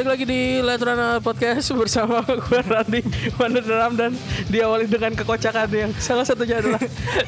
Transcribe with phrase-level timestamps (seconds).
[0.00, 3.04] Balik lagi di Letrana Podcast bersama gue Randy
[3.36, 3.60] Wonder
[3.92, 4.16] dan
[4.48, 6.80] diawali dengan kekocakan yang salah satunya adalah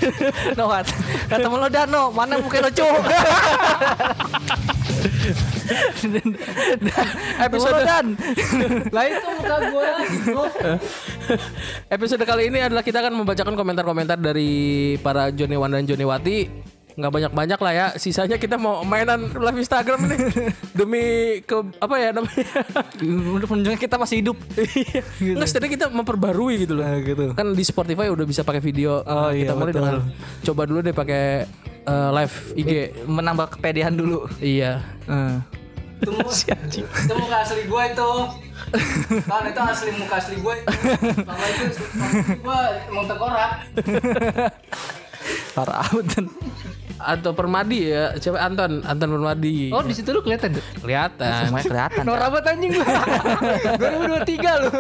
[0.57, 0.89] No what?
[1.29, 2.81] Kata lo Dano, mana mungkin lucu?
[7.45, 8.17] episode Dan
[8.89, 9.89] Lah itu muka gue
[11.93, 16.73] episode kali ini adalah kita akan membacakan komentar-komentar dari para Joni Wan dan Joni Wati
[16.93, 20.19] nggak banyak-banyak lah ya sisanya kita mau mainan live Instagram nih
[20.79, 21.05] demi
[21.41, 22.45] ke apa ya namanya
[23.33, 24.37] Udah menunjukkan kita masih hidup.
[25.19, 26.85] Nggak, setidaknya kita memperbarui gitu loh.
[27.01, 27.33] gitu.
[27.33, 29.03] Kan di Spotify udah bisa pakai video.
[29.03, 29.81] Oh, Nah, kita iya, mulai betul.
[29.83, 29.97] dengan
[30.43, 31.23] coba dulu deh pakai
[31.83, 32.71] eh, live IG.
[33.09, 34.29] Menambah kepedean dulu.
[34.39, 34.85] Iya.
[35.09, 35.37] Eh.
[36.03, 38.11] Itu muka, itu muka asli gue itu
[39.23, 40.75] Kan itu asli muka asli gue itu
[41.31, 42.59] Sama itu asli gue
[42.91, 43.51] emang tengkorak
[45.53, 46.27] Parah dan
[47.03, 49.75] Atau Permadi ya, coba Anton, Anton Permadi.
[49.75, 51.51] Oh di situ lu kelihatan tuh kelihatan.
[51.51, 52.03] semuanya kelihatan.
[52.07, 52.87] Norak banget anjing gue
[53.83, 54.71] 2023 lu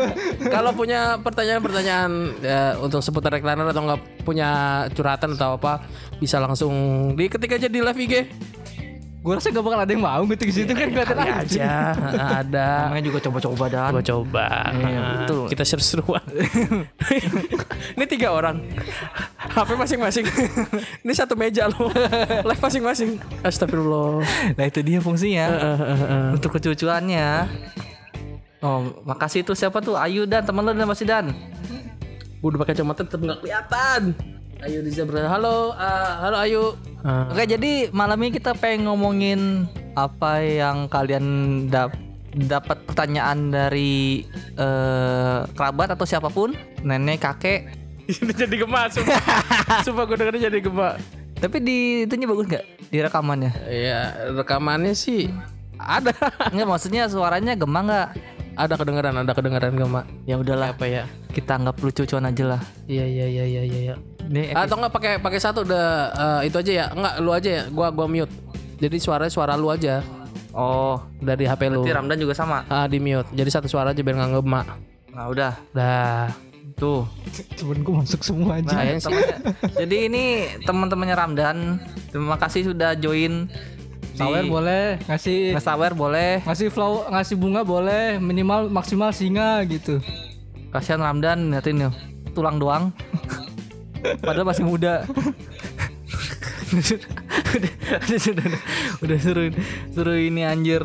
[0.46, 4.50] Kalau punya pertanyaan-pertanyaan ya, untuk seputar reklamer atau nggak punya
[4.94, 5.82] curhatan atau apa,
[6.22, 6.70] bisa langsung
[7.18, 8.14] diketik aja di live IG.
[9.22, 12.42] Gue rasa gak bakal ada yang mau gitu di situ kan kelihatan Kali aja aja
[12.42, 12.68] ada.
[12.90, 13.90] Namanya juga coba-coba dan.
[13.94, 14.46] Coba-coba.
[14.74, 15.44] Iya, betul.
[15.46, 16.24] Kita seru-seruan.
[17.96, 18.58] Ini tiga orang.
[19.54, 20.26] HP masing-masing.
[21.06, 21.86] Ini satu meja loh.
[22.42, 23.22] Live masing-masing.
[23.46, 24.26] Astagfirullah.
[24.58, 25.46] Nah itu dia fungsinya.
[26.34, 27.46] Untuk kecucuannya.
[28.62, 31.30] Oh, makasih tuh siapa tuh Ayu dan teman lo dan masih dan.
[32.42, 34.00] Gue udah pakai kacamata tetap nggak kelihatan.
[34.62, 35.26] Ayu Riza Berada.
[35.26, 36.64] Halo, ah, halo Ayu.
[37.02, 37.26] Ah.
[37.34, 39.66] Oke, jadi malam ini kita pengen ngomongin
[39.98, 41.26] apa yang kalian
[41.66, 41.98] dap-
[42.32, 44.22] dapat pertanyaan dari
[44.54, 46.54] eh, kerabat atau siapa pun,
[46.86, 47.74] nenek, kakek.
[48.12, 49.22] Ini jadi gemak sumpah.
[49.86, 50.98] sumpah gue dengernya jadi gemak.
[51.38, 52.64] Tapi di itunya bagus nggak?
[52.90, 53.50] Di rekamannya?
[53.66, 54.00] Iya,
[54.34, 55.30] rekamannya sih
[55.78, 56.10] ada.
[56.50, 58.08] Enggak maksudnya suaranya gemang nggak?
[58.54, 60.04] Ada kedengeran, ada kedengeran gemak.
[60.22, 61.04] Ya udahlah, Apa ya?
[61.30, 62.60] kita anggap lucu-lucuan aja lah.
[62.84, 63.80] Iya, iya, iya, iya, iya.
[63.88, 63.94] iya.
[64.22, 65.86] Ini Atau enggak pakai pakai satu udah
[66.38, 66.86] eh, itu aja ya?
[66.90, 67.62] Enggak, lu aja ya.
[67.68, 68.30] Gua gua mute.
[68.78, 70.02] Jadi suaranya suara lu aja
[70.52, 71.80] oh, dari HP lu.
[71.80, 72.66] berarti Ramdan juga sama.
[72.66, 73.28] Ah, di mute.
[73.30, 74.66] Jadi satu suara aja biar nggak gemak.
[75.12, 76.28] Nah udah, Dah.
[76.74, 77.04] tuh.
[77.54, 79.06] Cuman gue masuk semua aja Nah, Kayaknya sih.
[79.06, 79.40] temennya-
[79.76, 80.24] jadi ini
[80.64, 81.58] teman-temannya Ramdan.
[82.10, 83.46] Terima kasih sudah join.
[84.22, 86.32] Sawer boleh Ngasih Ngesawer boleh.
[86.42, 89.98] Ngasih flow Ngasih bunga boleh Minimal maksimal singa gitu
[90.70, 91.92] Kasihan Ramdan liatin yuk
[92.32, 92.88] tulang doang.
[94.24, 95.04] Padahal masih muda.
[96.72, 96.98] udah,
[97.52, 97.72] udah,
[98.32, 98.60] udah,
[99.04, 99.46] udah suruh
[99.92, 100.80] suruh ini anjir.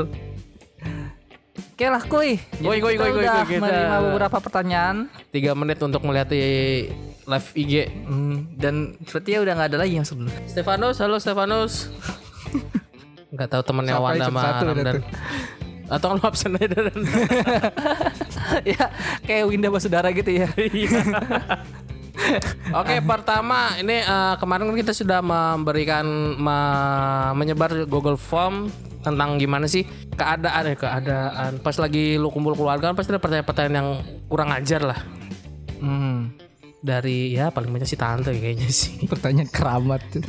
[1.56, 2.36] Oke lah kuy.
[2.52, 6.42] Jadi Kuy, kuy, kita kuy, kita- menerima beberapa pertanyaan Tiga menit untuk melihat di
[7.24, 7.74] live IG.
[8.04, 10.34] Hmm, dan sepertinya udah nggak ada lagi yang sebelum.
[10.44, 11.74] Stefanus, halo Stefanus.
[13.28, 14.96] Enggak tahu temennya Wanda yang sama Ramdan.
[14.96, 15.04] tuh?
[15.96, 17.00] Atau lu absen aja dan
[18.76, 18.92] ya
[19.24, 20.52] kayak Winda Basudara gitu ya.
[22.74, 26.04] Oke, pertama ini eh, kemarin kan kita sudah memberikan
[26.36, 28.68] me- menyebar Google Form
[29.00, 33.72] tentang gimana sih keadaan ya keadaan pas lagi lu kumpul keluarga kan pasti ada pertanyaan-pertanyaan
[33.74, 33.90] yang
[34.28, 35.00] kurang ajar lah
[35.78, 36.34] Hmm.
[36.78, 39.06] dari ya paling banyak sih tante kayaknya sih.
[39.06, 40.20] Pertanyaan keramat tuh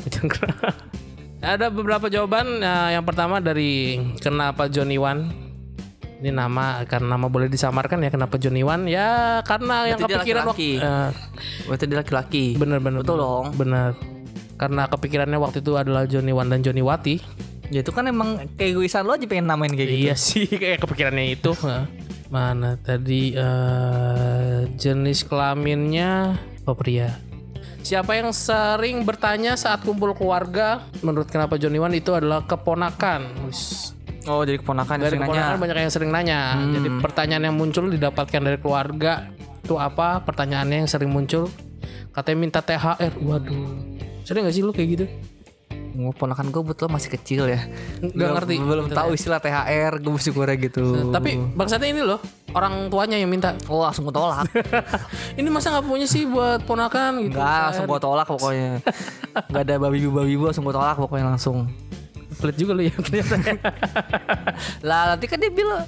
[1.40, 2.58] ada beberapa jawaban.
[2.58, 5.30] eh, yang pertama dari kenapa Johnny Wan
[6.18, 10.18] ini nama karena nama boleh disamarkan ya kenapa Johnny Wan ya karena yang Berarti dia
[10.18, 10.70] kepikiran laki-laki.
[10.74, 11.08] waktu eh,
[11.64, 12.44] Berarti dia laki-laki.
[12.58, 13.46] Bener-bener Betul dong.
[13.54, 13.94] Bener
[14.58, 17.22] Karena kepikirannya waktu itu adalah Johnny Wan dan Johnny Wati
[17.70, 20.04] Ya itu kan emang keegoisan lo aja pengen namain kayak gitu.
[20.10, 21.86] Iya sih kayak kepikirannya itu Hah.
[22.28, 26.34] Mana tadi eh, Jenis kelaminnya
[26.66, 27.14] Oh pria
[27.88, 33.96] Siapa yang sering bertanya saat kumpul keluarga Menurut kenapa Johnny Wan itu adalah keponakan Wis.
[34.28, 35.56] Oh, jadi keponakan Dari keponakan nanya.
[35.56, 35.62] Hmm.
[35.64, 39.32] banyak yang sering nanya Jadi pertanyaan yang muncul didapatkan dari keluarga
[39.64, 41.48] Itu apa pertanyaannya yang sering muncul
[42.12, 43.72] Katanya minta THR Waduh
[44.28, 45.04] Sering gak sih lu kayak gitu?
[46.14, 47.66] Ponakan gue betul masih kecil ya.
[47.98, 48.54] Nggak ngerti.
[48.62, 51.10] Belum tahu istilah THR, gue kurang gitu.
[51.10, 52.22] Tapi bangsatnya ini loh
[52.54, 53.52] orang tuanya yang minta.
[53.66, 54.48] Oh langsung gue tolak.
[55.38, 57.36] Ini masa nggak punya sih buat ponakan gitu?
[57.36, 58.70] Enggak, langsung gue tolak pokoknya.
[59.52, 61.68] Gak ada babi babi langsung gue tolak pokoknya langsung.
[62.38, 63.36] Pelit juga lu ya ternyata.
[64.86, 65.84] Lah nanti kan dia bilang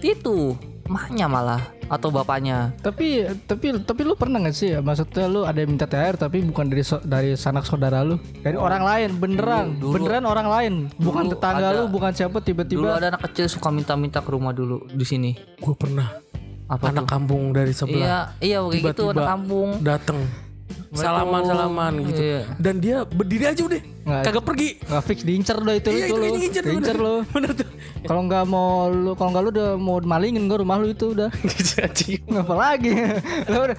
[0.00, 0.56] itu
[0.90, 2.74] maknya malah atau bapaknya.
[2.82, 4.82] Tapi tapi tapi lu pernah gak sih ya?
[4.82, 8.18] Maksudnya lu ada yang minta THR tapi bukan dari so- dari sanak saudara lu?
[8.42, 9.78] Dari orang lain beneran.
[9.78, 10.74] Dulu- dulu- beneran orang lain.
[10.98, 11.78] Bukan dulu tetangga ada.
[11.78, 15.30] lu bukan siapa Dulu tiba-tiba ada anak kecil suka minta-minta ke rumah dulu di sini.
[15.62, 16.10] Gue pernah.
[16.66, 18.34] Apa anak kampung dari sebelah.
[18.42, 19.68] Iya, iya gitu Tiba-tiba anak kampung.
[19.82, 20.18] dateng
[20.90, 22.40] salaman salaman gitu Iya.
[22.56, 26.18] dan dia berdiri aja udah Nggak- kagak pergi Nggak fix diincer udah itu iya itu
[26.40, 26.96] itu Diincer bener.
[26.96, 27.14] lu.
[27.34, 27.68] bener tuh
[28.00, 31.28] Kalau nggak mau lu kalau nggak lu udah mau malingin gua rumah lu itu udah.
[31.84, 32.20] Anjing.
[32.32, 32.96] Ngapa lagi?
[33.44, 33.76] Lu udah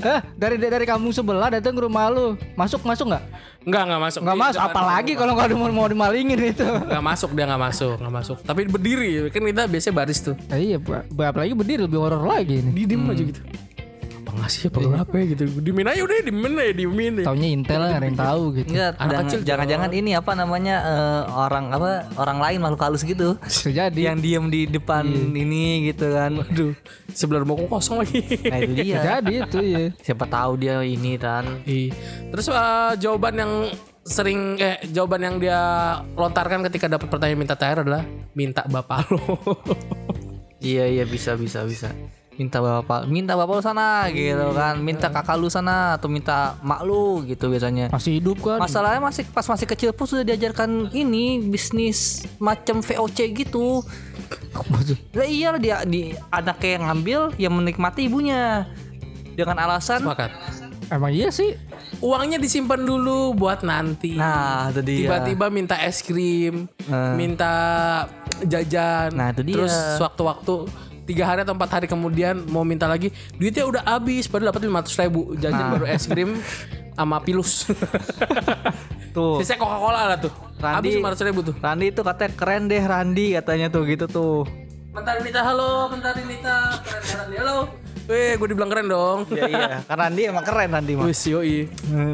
[0.00, 2.38] eh, dari dari kampung sebelah datang ke rumah lu.
[2.54, 3.24] Masuk masuk nggak?
[3.64, 4.60] Nggak nggak masuk Nggak masuk.
[4.60, 6.62] Apalagi kalau nggak ada mau mau dimalingin itu.
[6.62, 10.60] nggak masuk dia nggak masuk nggak masuk tapi berdiri kan kita biasanya baris tuh Eh,
[10.64, 10.78] iya,
[11.20, 12.70] apalagi berdiri lebih horor lagi ini.
[12.70, 13.63] di diem aja gitu apa
[14.38, 17.24] ngasih apa apa ya gitu dimin aja udah dimin aja dimin ya.
[17.30, 18.68] Taunya intel lah, ada yang tahu gitu.
[18.74, 23.38] Enggak, Anak kecil jangan-jangan ini apa namanya eh, orang apa orang lain makhluk halus gitu.
[23.76, 24.00] Jadi.
[24.04, 26.32] yang diem di depan ini gitu kan.
[26.44, 26.72] aduh
[27.14, 28.20] sebelah rumahku kosong lagi
[28.50, 29.00] Nah itu dia.
[29.00, 29.78] jadi itu ya.
[30.02, 31.64] Siapa tahu dia ini kan.
[31.64, 31.94] Iya.
[32.34, 33.52] Terus eh, jawaban yang
[34.04, 35.60] sering eh jawaban yang dia
[36.12, 38.04] lontarkan ketika dapat pertanyaan minta THR adalah
[38.36, 39.20] minta bapak lo.
[40.64, 41.92] Iya iya bisa bisa bisa.
[42.34, 46.82] Minta bapak, minta bapak lu sana gitu kan, minta kakak lu sana atau minta mak
[46.82, 47.94] lu gitu biasanya.
[47.94, 48.58] Masih hidup kan?
[48.58, 53.86] Masalahnya masih pas masih kecil pun sudah diajarkan ini bisnis macam VOC gitu.
[55.14, 58.66] Lah iya dia di anaknya yang ngambil yang menikmati ibunya
[59.38, 60.30] dengan alasan Sepakat.
[60.90, 61.54] Emang iya sih.
[62.02, 64.18] Uangnya disimpan dulu buat nanti.
[64.18, 64.98] nah itu dia.
[65.06, 66.66] Tiba-tiba minta es krim,
[67.14, 67.54] minta
[68.44, 69.14] jajan.
[69.14, 69.54] Nah, itu dia.
[69.56, 70.54] Terus sewaktu-waktu
[71.04, 74.26] tiga hari atau empat hari kemudian mau minta lagi, duitnya udah habis.
[74.26, 75.70] Padahal dapat lima ribu jajan Nah.
[75.76, 76.40] baru es krim
[76.92, 77.68] sama pilus.
[79.16, 79.38] tuh.
[79.40, 80.32] Sisanya Coca-Cola lah tuh.
[80.58, 80.76] Randi.
[80.76, 81.54] Habis lima ribu tuh.
[81.56, 84.42] Randi itu katanya keren deh Randi katanya tuh gitu tuh.
[84.94, 86.78] Bentar Nita, halo, bentar Nita.
[86.82, 87.56] Keren keren Randi, halo.
[88.04, 89.18] Weh, gue dibilang keren dong.
[89.32, 91.08] Iya iya, kan Randi emang keren Randi mah.
[91.08, 91.64] Wis yoi.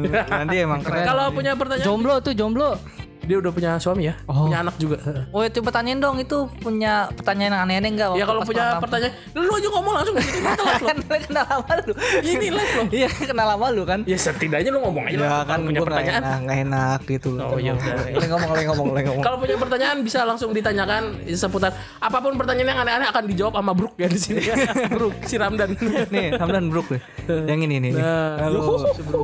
[0.07, 1.03] Randi emang keren.
[1.03, 2.79] Kalau punya pertanyaan, Jomblo tuh jomblo.
[3.21, 4.97] Dia udah punya suami ya, punya anak juga.
[5.29, 8.07] Oh itu pertanyaan dong itu punya pertanyaan yang aneh-aneh enggak?
[8.13, 10.37] ya kalau punya pertanyaan, lu aja ngomong langsung gitu.
[10.41, 10.89] Kita live loh.
[10.89, 11.93] kan kenal sama lu.
[12.19, 12.85] Ini live loh.
[12.89, 13.99] Iya kenal sama lu kan.
[14.03, 15.29] Ya setidaknya lu ngomong aja Ya lah.
[15.43, 16.21] kan Kalau punya pertanyaan.
[16.21, 17.45] enak, nggak enak gitu loh.
[17.45, 17.93] Oh, ya udah.
[18.21, 19.23] Ngomong, boleh ngomong, boleh ngomong.
[19.23, 21.01] Kalau punya pertanyaan bisa langsung ditanyakan
[21.31, 24.41] seputar apa pun pertanyaan yang aneh-aneh akan dijawab sama Brook ya di sini.
[24.97, 25.69] Brook si Ramdan.
[26.09, 27.01] Nih, Hamdan Brook nih.
[27.45, 27.91] Yang ini nih.
[27.95, 28.61] Nah, Halo.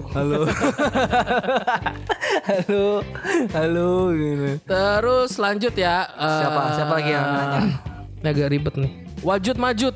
[2.47, 2.85] Halo.
[3.51, 3.86] Halo.
[4.11, 4.47] Gitu.
[4.63, 5.95] Terus lanjut ya.
[6.09, 6.61] eh, Siapa?
[6.73, 7.59] Siapa lagi yang nanya?
[8.17, 8.91] Ini agak ribet nih.
[9.21, 9.95] Wajud Majud.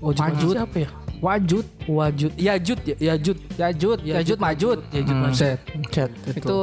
[0.00, 0.88] Wajud Majud siapa ya?
[1.22, 1.66] Wajud.
[1.86, 2.32] Wajud.
[2.34, 3.38] Yajud ya, Yajud.
[3.54, 3.98] Yajud.
[4.02, 4.78] Yajud majud.
[4.90, 5.22] Yajud Hmm.
[5.24, 5.38] Majud.
[5.38, 5.60] Set.
[5.94, 6.56] Chat Itu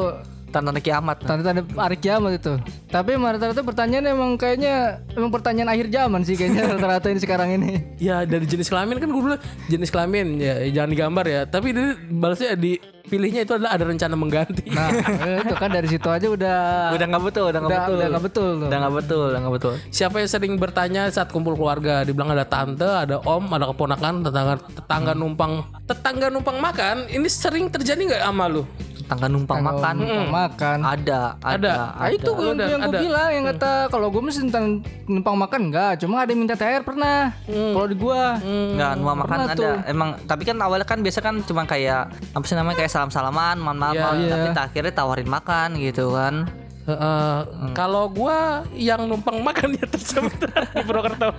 [0.49, 1.17] tanda kiamat.
[1.23, 2.53] tanda-tanda hari kiamat itu.
[2.89, 7.71] Tapi rata-rata pertanyaan emang kayaknya emang pertanyaan akhir zaman sih kayaknya rata-rata ini sekarang ini.
[8.01, 9.37] Ya dari jenis kelamin kan gue dulu
[9.69, 11.41] jenis kelamin ya jangan digambar ya.
[11.45, 14.65] Tapi dia balasnya dipilihnya itu adalah ada rencana mengganti.
[14.73, 14.89] Nah,
[15.45, 16.57] itu kan dari situ aja udah
[16.97, 17.95] Udah nggak betul, udah nggak betul.
[17.95, 18.67] udah nggak betul tuh.
[18.67, 19.73] Udah nggak betul, udah nggak betul.
[19.93, 22.01] Siapa yang sering bertanya saat kumpul keluarga?
[22.01, 25.53] Dibilang ada tante, ada om, ada keponakan, tetangga tetangga numpang
[25.85, 27.05] tetangga numpang makan.
[27.09, 28.65] Ini sering terjadi nggak sama lu?
[29.09, 29.93] Tangga numpang makan.
[29.97, 30.77] Numpang makan.
[30.79, 31.57] Ada, ada.
[31.57, 31.73] Ada.
[31.97, 32.65] Ah itu Ada.
[32.69, 34.65] yang, gue bilang yang kata kalau gue mesti tentang
[35.03, 37.33] numpang makan enggak, cuma ada yang minta THR pernah.
[37.49, 39.55] Kalau di gua Enggak, numpang makan ada.
[39.57, 39.73] tuh.
[39.83, 43.75] Emang tapi kan awalnya kan biasa kan cuma kayak apa sih namanya kayak salam-salaman, mohon
[43.75, 44.13] maaf, maaf.
[44.15, 44.29] Iya.
[44.29, 46.45] tapi tak akhirnya tawarin makan gitu kan.
[46.85, 47.37] Heeh,
[47.73, 50.37] Kalau gua yang numpang makan ya tersebut
[50.73, 51.33] di Purwokerto.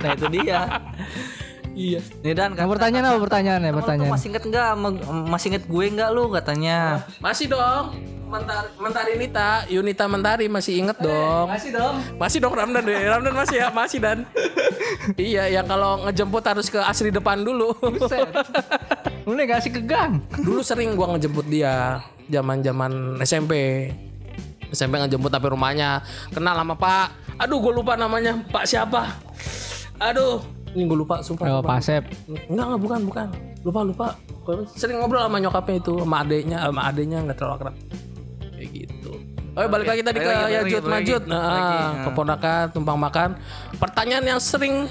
[0.00, 0.60] Nah, itu dia.
[1.74, 2.00] iya.
[2.22, 3.70] Nih dan yang pertanyaan apa pertanyaannya?
[3.74, 4.10] Pertanyaan.
[4.10, 7.84] masih inget nggak sama- masih inget gue nggak lu katanya Masih dong.
[8.24, 11.46] Mentari, Mentari Nita, Yunita Mentari masih inget dong.
[11.46, 11.94] Masih dong.
[12.18, 12.98] Masih dong Ramdan deh.
[13.06, 14.26] Ramdan masih ya, masih dan.
[15.20, 17.70] iya, yang kalau ngejemput harus ke asri depan dulu.
[19.22, 20.18] Mulai gak sih ke gang?
[20.34, 23.86] dulu sering gua ngejemput dia zaman-zaman SMP.
[24.74, 26.02] SMP ngejemput tapi rumahnya
[26.34, 27.38] kenal sama Pak.
[27.38, 28.34] Aduh, gue lupa namanya.
[28.50, 29.14] Pak siapa?
[30.02, 30.42] Aduh,
[30.74, 31.46] ini gue lupa sumpah.
[31.48, 31.78] Oh, lupa.
[31.78, 32.04] Pak Sep.
[32.50, 33.26] Enggak, enggak bukan, bukan.
[33.62, 34.06] Lupa, lupa.
[34.74, 37.74] Sering ngobrol sama nyokapnya itu, sama adeknya, sama adeknya nggak terlalu akrab.
[38.58, 39.12] Kayak gitu.
[39.54, 41.22] Oh, balik lagi tadi ke Yajud Majud.
[41.30, 42.04] Nah, lagi, nah.
[42.10, 43.28] keponakan, tumpang makan.
[43.78, 44.90] Pertanyaan yang sering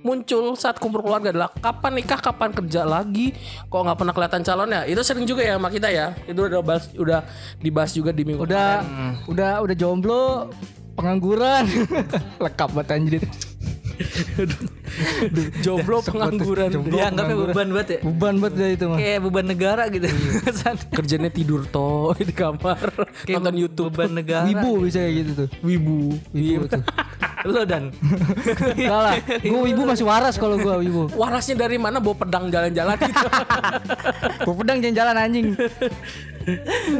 [0.00, 3.36] muncul saat kumpul keluarga adalah kapan nikah, kapan kerja lagi,
[3.68, 4.88] kok nggak pernah kelihatan calonnya.
[4.88, 6.16] Itu sering juga ya sama kita ya.
[6.24, 7.20] Itu udah bahas, udah
[7.60, 9.28] dibahas juga di minggu Udah kemarin.
[9.28, 10.48] udah udah jomblo,
[10.96, 11.68] pengangguran.
[12.44, 13.22] Lengkap banget anjir.
[15.60, 16.70] jomblo pengangguran.
[16.86, 18.98] dia anggapnya beban banget ya Beban banget dah itu mah.
[18.98, 20.06] kayak beban negara gitu
[20.92, 22.80] Kerjanya tidur toh di kamar,
[23.26, 23.92] nonton YouTube.
[23.92, 25.48] beban negara Wibu bisa kayak gitu tuh.
[25.60, 25.98] Wibu.
[26.32, 26.82] Wibu tuh.
[27.50, 27.88] lo dan
[28.76, 29.16] Salah.
[29.40, 31.08] Gua wibu masih waras kalau gua wibu.
[31.16, 33.26] Warasnya dari mana bawa pedang jalan-jalan gitu.
[34.44, 35.46] Gua pedang jalan-jalan anjing.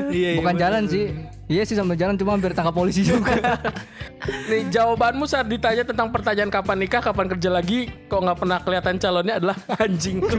[0.09, 1.13] iya Bukan jalan sih.
[1.51, 3.59] Iya sih sambil jalan cuma biar tangkap polisi juga.
[4.51, 8.95] Nih jawabanmu saat ditanya tentang pertanyaan kapan nikah, kapan kerja lagi, kok nggak pernah kelihatan
[9.03, 10.23] calonnya adalah anjing.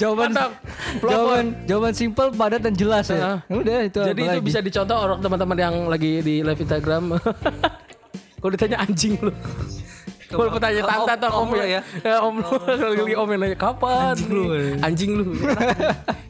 [0.00, 0.50] jawaban Mantap.
[1.02, 3.42] Jawaban jawaban simpel padat dan jelas ya.
[3.50, 3.98] Udah itu.
[3.98, 4.46] Jadi itu lagi?
[4.46, 7.18] bisa dicontoh orang teman-teman yang lagi di live Instagram.
[8.38, 9.34] Kalau ditanya anjing lu.
[10.30, 11.66] Kalau bertanya Om- tante atau om ya.
[11.66, 11.80] ya?
[12.02, 14.14] ya om lu kalau lagi om yang nanya kapan?
[14.14, 14.42] Anjing lu.
[14.86, 15.24] Anjing lu.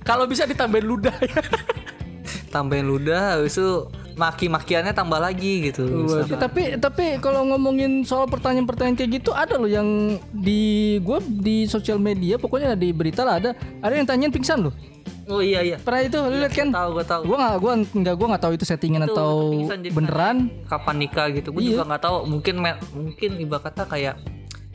[0.01, 1.45] Kalau bisa ditambahin ludah ya.
[2.49, 5.85] Tambahin ludah habis itu maki-makiannya tambah lagi gitu.
[6.31, 9.87] Tapi tapi kalau ngomongin soal pertanyaan-pertanyaan kayak gitu ada loh yang
[10.33, 10.63] di
[10.99, 14.75] gue di sosial media pokoknya di berita lah ada ada yang tanyain pingsan loh.
[15.27, 15.77] Oh iya iya.
[15.77, 16.19] Pernah itu?
[16.19, 16.71] Lu lihat kan?
[16.71, 17.23] tahu gue tahu.
[17.27, 20.37] Gue nggak gue nggak gue nggak tahu itu settingan Itu- atau itu pingsan jadi beneran.
[20.65, 21.71] kapan nikah gitu gue Iya.
[21.73, 22.17] juga nggak tahu.
[22.27, 24.15] Mungkin me- mungkin ibarat kata kayak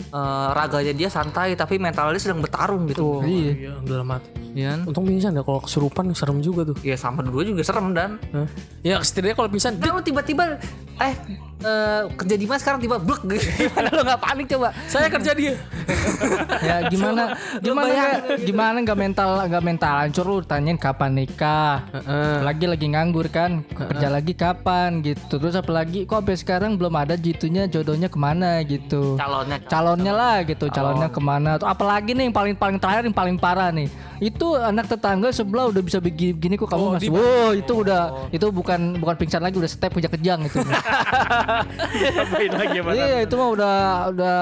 [0.03, 3.23] eh, raganya dia santai tapi mentalnya sedang bertarung gitu.
[3.23, 3.51] Iya.
[3.55, 4.29] Iya, udah mati.
[4.51, 4.79] Iya kan?
[4.89, 6.77] Untung pingsan ya kalau kesurupan serem juga tuh.
[6.81, 8.19] ya sama dua juga serem dan.
[8.35, 8.47] Hah?
[8.81, 10.59] Ya setidaknya kalau pingsan Nah, lu tiba-tiba
[11.01, 11.13] eh
[11.61, 12.79] eh, kerja di mana sekarang?
[12.81, 13.45] Tiba blek gitu.
[13.69, 14.69] Gimana lu nggak panik coba?
[14.89, 15.53] saya kerja dia.
[16.67, 18.13] ya gimana gimana nggak
[18.47, 20.37] gimana nggak mental nggak mental hancur lu?
[20.41, 21.83] Tanyain kapan nikah.
[22.41, 23.65] Lagi lagi nganggur kan?
[23.71, 25.37] Kerja lagi kapan gitu.
[25.41, 29.17] Terus apalagi kok sampai sekarang belum ada jitunya jodohnya ke mana gitu.
[29.17, 29.57] Calonnya.
[29.65, 30.65] Calonnya lah gitu.
[30.69, 31.57] Calonnya ke mana.
[31.57, 33.89] Tuh, apalagi nih yang paling paling terakhir yang paling parah nih.
[34.21, 38.01] Itu anak tetangga sebelah udah bisa begini, begini kok kamu masih wow itu udah
[38.33, 40.59] itu bukan bukan pingsan lagi udah step puja kejang itu
[42.11, 43.75] Tambahin lagi ya, iya itu mah udah
[44.13, 44.39] udah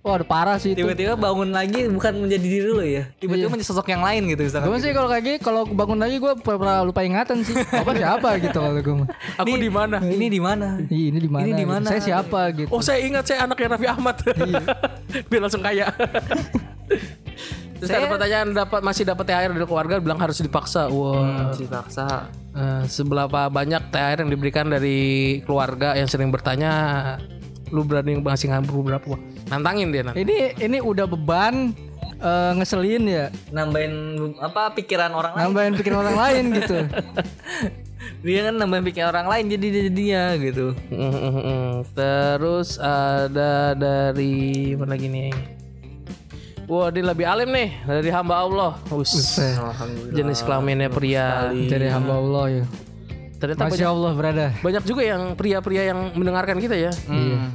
[0.00, 3.04] wah udah parah sih itu tiba-tiba bangun lagi bukan menjadi diri lu ya.
[3.20, 4.68] Tiba-tiba menjadi sosok yang lain gitu misalkan.
[4.72, 7.52] Gue sih kalau kayak gini kalau bangun lagi gue pernah lupa ingatan sih.
[7.52, 8.94] Apa siapa gitu kalau gue.
[9.04, 9.08] mah.
[9.36, 9.96] Aku di mana?
[10.00, 10.80] Ini di mana?
[10.88, 11.44] Ini di mana?
[11.44, 11.72] Ini di gitu.
[11.72, 11.86] mana?
[11.92, 12.68] Saya siapa gitu.
[12.72, 14.16] Oh saya ingat saya anaknya Raffi Ahmad.
[15.28, 15.92] Biar langsung kaya.
[17.80, 20.92] Terus ada pertanyaan dapat masih dapat THR dari keluarga bilang harus dipaksa.
[20.92, 21.56] Wah.
[21.56, 22.28] Dipaksa.
[22.50, 26.72] Eh, seberapa banyak THR yang diberikan dari keluarga yang sering bertanya
[27.70, 31.70] lu berani ngasih ngabur berapa Wah, nantangin dia nanti Ini ini udah beban
[32.20, 33.26] eh, ngeselin ya.
[33.54, 33.94] Nambahin
[34.42, 35.42] apa pikiran orang lain.
[35.46, 36.76] Nambahin pikiran orang lain gitu.
[38.20, 40.76] Dia kan nambahin pikiran orang lain jadi jadinya gitu.
[41.96, 45.59] Terus ada dari mana lagi nih
[46.70, 48.78] Wah, dia lebih alim nih dari hamba Allah.
[48.94, 49.10] Us.
[49.42, 50.14] Alhamdulillah.
[50.14, 51.50] Jenis kelaminnya pria.
[51.50, 52.64] Dari hamba Allah ya.
[53.40, 54.46] Ternyata banyak, Masya Allah berada.
[54.60, 56.92] banyak juga yang pria-pria yang mendengarkan kita ya.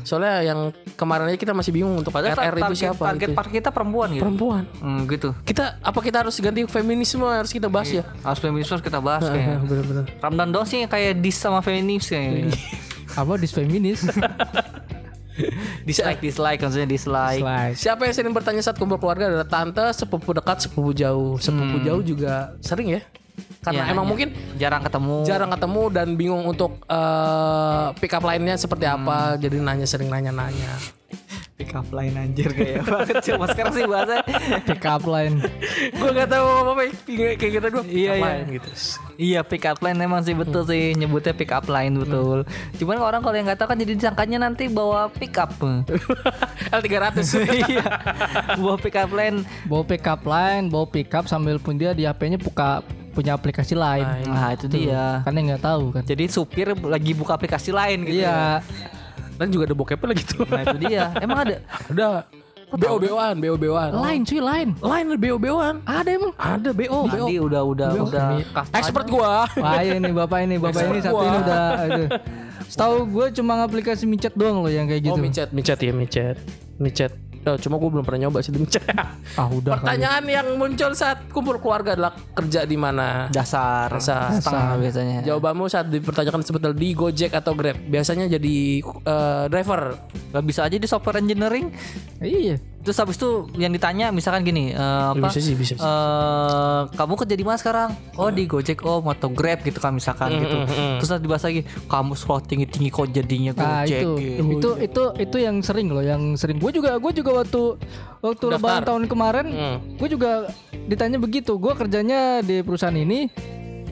[0.03, 0.59] Soalnya yang
[0.99, 3.37] kemarin aja kita masih bingung untuk Padahal RR itu target, siapa target gitu.
[3.37, 4.23] part kita perempuan gitu.
[4.25, 4.63] Perempuan.
[4.81, 5.29] Hmm, gitu.
[5.47, 8.03] Kita apa kita harus ganti feminisme harus kita bahas ya?
[8.25, 9.61] Harus feminisme harus kita bahas kayaknya.
[9.63, 10.03] Bener-bener.
[10.19, 12.51] Ramdan sih kayak dis sama feminis kayaknya.
[13.15, 14.03] Apa disfeminis?
[15.89, 17.43] dislike dislike maksudnya dislike.
[17.43, 17.75] Slide.
[17.75, 21.35] Siapa yang sering bertanya saat kumpul keluarga adalah tante, sepupu dekat, sepupu jauh.
[21.37, 23.01] Sepupu jauh juga sering ya.
[23.59, 24.09] Karena Ya, emang ya.
[24.09, 25.17] mungkin jarang ketemu.
[25.27, 29.35] jarang ketemu dan bingung untuk eh, pick up lainnya seperti apa.
[29.35, 30.71] Jadi nanya sering nanya-nanya.
[31.55, 34.19] Pick up line anjir kayak banget cuma sekarang sih bahasa
[34.61, 35.39] Pick up line.
[35.89, 37.83] gue gak tahu apa-apa kayak kayak kita gue.
[37.87, 38.33] Iya, iya.
[38.45, 38.69] gitu.
[39.15, 42.43] iya pick up line emang sih betul sih nyebutnya pick up line betul
[42.75, 45.55] cuman orang kalau yang nggak tahu kan jadi disangkanya nanti bawa pick up
[46.75, 47.15] L300.
[47.65, 47.85] iya
[48.55, 52.03] bawa pick up line Bawa pick up line, bawa pick up sambil pun dia di
[52.03, 54.03] HP-nya buka punya aplikasi lain.
[54.27, 56.03] nah itu dia Kan dia nggak tahu kan.
[56.03, 58.59] jadi supir lagi buka aplikasi lain gitu Iya.
[59.35, 60.43] Dan juga ada bokepnya lagi tuh.
[60.47, 62.09] nah itu dia emang ada Ada
[62.75, 63.91] BO BO-an, BO BO-an.
[63.93, 64.67] Lain cuy, lain.
[64.81, 65.75] Lain BO BO-an.
[65.85, 66.33] Ada emang.
[66.35, 67.07] Ada BO, BO.
[67.07, 69.45] tadi udah udah udah kasta- Expert gua.
[69.55, 72.07] Wah iya nih bapak ini bapak ini satu ini udah aduh.
[72.65, 75.13] Setahu gue cuma aplikasi micet doang loh yang kayak gitu.
[75.13, 76.35] Oh, micet, micet ya, micet.
[76.75, 77.13] Micet.
[77.45, 78.81] Oh, cuma gue belum pernah nyoba sih di micet.
[79.35, 79.85] Ah udah kali.
[79.85, 83.27] Pertanyaan yang muncul saat kumpul keluarga adalah kerja di mana?
[83.29, 84.39] dasar Dasar.
[84.39, 87.77] setengah biasanya Jawabanmu saat dipertanyakan sebetulnya di Gojek atau Grab.
[87.85, 89.81] Biasanya jadi eh, driver.
[90.31, 91.69] Gak bisa aja di software engineering
[92.19, 92.74] Iya.
[92.85, 95.81] Terus habis itu yang ditanya misalkan gini eh, apa Bisa sih, bisa sih.
[95.81, 100.37] eh, kamu kerja di mana sekarang oh di Gojek oh atau Grab gitu kan misalkan
[100.37, 100.55] gitu
[100.95, 104.43] terus nanti dibahas lagi kamu sekolah tinggi tinggi kok jadinya Nah Gojek itu, gitu.
[104.51, 106.57] itu itu itu yang sering loh, yang sering.
[106.57, 107.61] Gue juga gue juga waktu
[108.21, 109.77] waktu lebaran tahun kemarin, Hmm.
[109.97, 110.51] gue juga
[110.85, 111.55] ditanya begitu.
[111.55, 113.31] Gue kerjanya di perusahaan ini,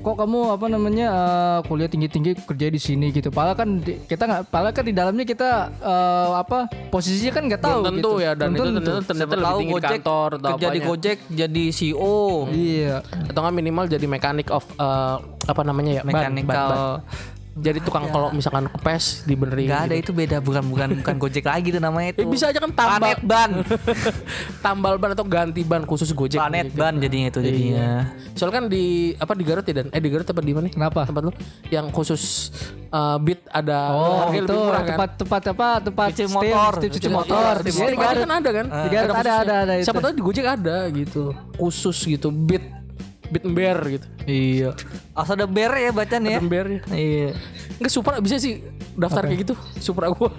[0.03, 3.31] kok kamu apa namanya eh, kuliah tinggi tinggi kerja di sini gitu.
[3.31, 6.59] Padahal kan di- kita nggak, padahal kan di dalamnya kita eh, apa
[6.91, 7.79] posisinya kan nggak tahu.
[7.79, 8.19] Belum tentu gitu.
[8.19, 8.91] ya dan Belum itu tentu.
[9.01, 10.79] ternyata Siapa lebih tahu tinggi di Gojek kantor atau kerja di.
[10.83, 12.17] Gojek jadi CEO
[12.51, 12.95] Iya.
[13.25, 16.01] Atau nggak minimal jadi mechanic of eh, apa namanya ya?
[16.03, 16.99] ban, ban, ban.
[17.53, 19.69] Jadi tukang kalau misalkan kepes dibenerin.
[19.69, 20.09] Gak ada gitu.
[20.09, 22.25] itu beda bukan bukan bukan Gojek lagi tuh namanya itu.
[22.25, 23.51] Eh, bisa aja kan tambal Planet ban.
[24.65, 26.41] tambal ban atau ganti ban khusus Gojek.
[26.41, 26.81] Planet gitu.
[26.81, 27.89] ban jadinya itu jadinya.
[28.33, 30.65] Soalnya kan di apa di Garut ya dan eh di Garut apa di mana?
[30.65, 31.05] Kenapa?
[31.05, 31.31] Tempat lu
[31.69, 32.49] yang khusus
[32.89, 34.89] uh, beat ada Oh harga itu lebih murah kan?
[34.97, 36.71] tempat tempat apa tempat Cuci motor.
[36.81, 37.37] cuci motor.
[37.37, 37.55] motor.
[37.61, 38.21] Di Di Garut.
[38.25, 38.65] kan ada kan?
[38.65, 39.85] Di Garut ada, ada, ada itu.
[39.85, 41.37] Siapa tahu di Gojek ada gitu.
[41.61, 42.65] Khusus gitu beat
[43.33, 44.07] beat ember gitu.
[44.29, 44.69] Iya.
[45.17, 46.37] Asal ada ber ya bacaan ya.
[46.37, 46.81] Ember ya.
[46.93, 47.29] Iya.
[47.81, 48.61] Enggak Supra bisa sih
[48.93, 49.55] daftar kayak gitu.
[49.81, 50.29] Supra gua.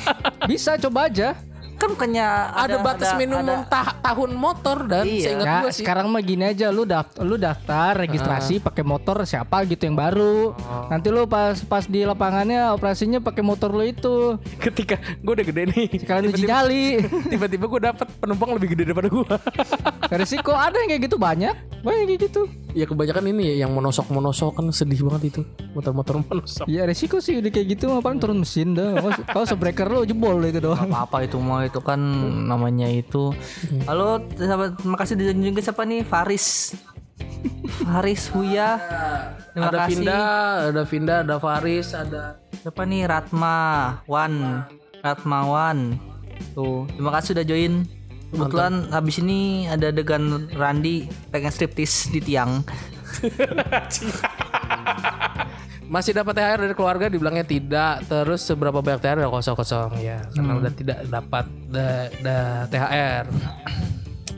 [0.50, 1.34] Bisa coba aja.
[1.74, 5.22] Kan bukannya ada, batas ada- minimum ada- ta- tahun motor dan Iya.
[5.24, 5.80] seingat Ya gua sih.
[5.80, 10.54] sekarang mah gini aja lu daftar lu daftar registrasi pakai motor siapa gitu yang baru.
[10.86, 14.38] Nanti lu pas pas di lapangannya operasinya pakai motor lu itu.
[14.64, 15.86] ketika gua udah gede nih.
[15.98, 16.84] Sekalian uji nyali.
[17.26, 19.34] Tiba-tiba gua dapet penumpang lebih gede daripada gua.
[20.14, 21.54] Resiko ada yang kayak gitu banyak.
[21.80, 22.42] Banyak yang kayak gitu.
[22.74, 25.40] ya kebanyakan ini ya yang monosok-monosok kan sedih banget itu.
[25.72, 26.66] Motor-motor monosok.
[26.66, 28.98] Ya resiko sih udah kayak gitu mah paling turun mesin dah.
[29.24, 30.90] Kalau- sebreaker lu jebol itu doang.
[30.90, 31.98] apa itu mau itu kan
[32.46, 33.34] namanya itu.
[33.90, 36.06] Halo, sahabat, terima kasih dan juga siapa nih?
[36.06, 36.78] Faris.
[37.82, 38.78] Faris Huya.
[39.50, 40.06] Terima ada kasih.
[40.06, 40.22] Vinda,
[40.70, 43.10] ada Vinda, ada Faris, ada Siapa nih?
[43.10, 43.58] Ratma
[44.06, 44.62] Wan.
[45.02, 45.98] Ratma Wan.
[46.54, 47.82] Tuh, terima kasih udah join.
[48.30, 52.62] Kebetulan habis ini ada adegan Randi pengen striptis di tiang.
[55.94, 58.02] masih dapat THR dari keluarga dibilangnya tidak.
[58.04, 60.18] Terus seberapa banyak THR ya kosong-kosong ya.
[60.34, 61.86] Karena udah tidak dapat da,
[62.18, 63.24] da- THR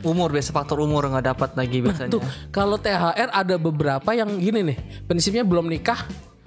[0.05, 2.13] Umur biasa faktor umur nggak dapat lagi biasanya.
[2.13, 2.21] tuh
[2.53, 5.97] kalau THR ada beberapa yang gini nih prinsipnya belum nikah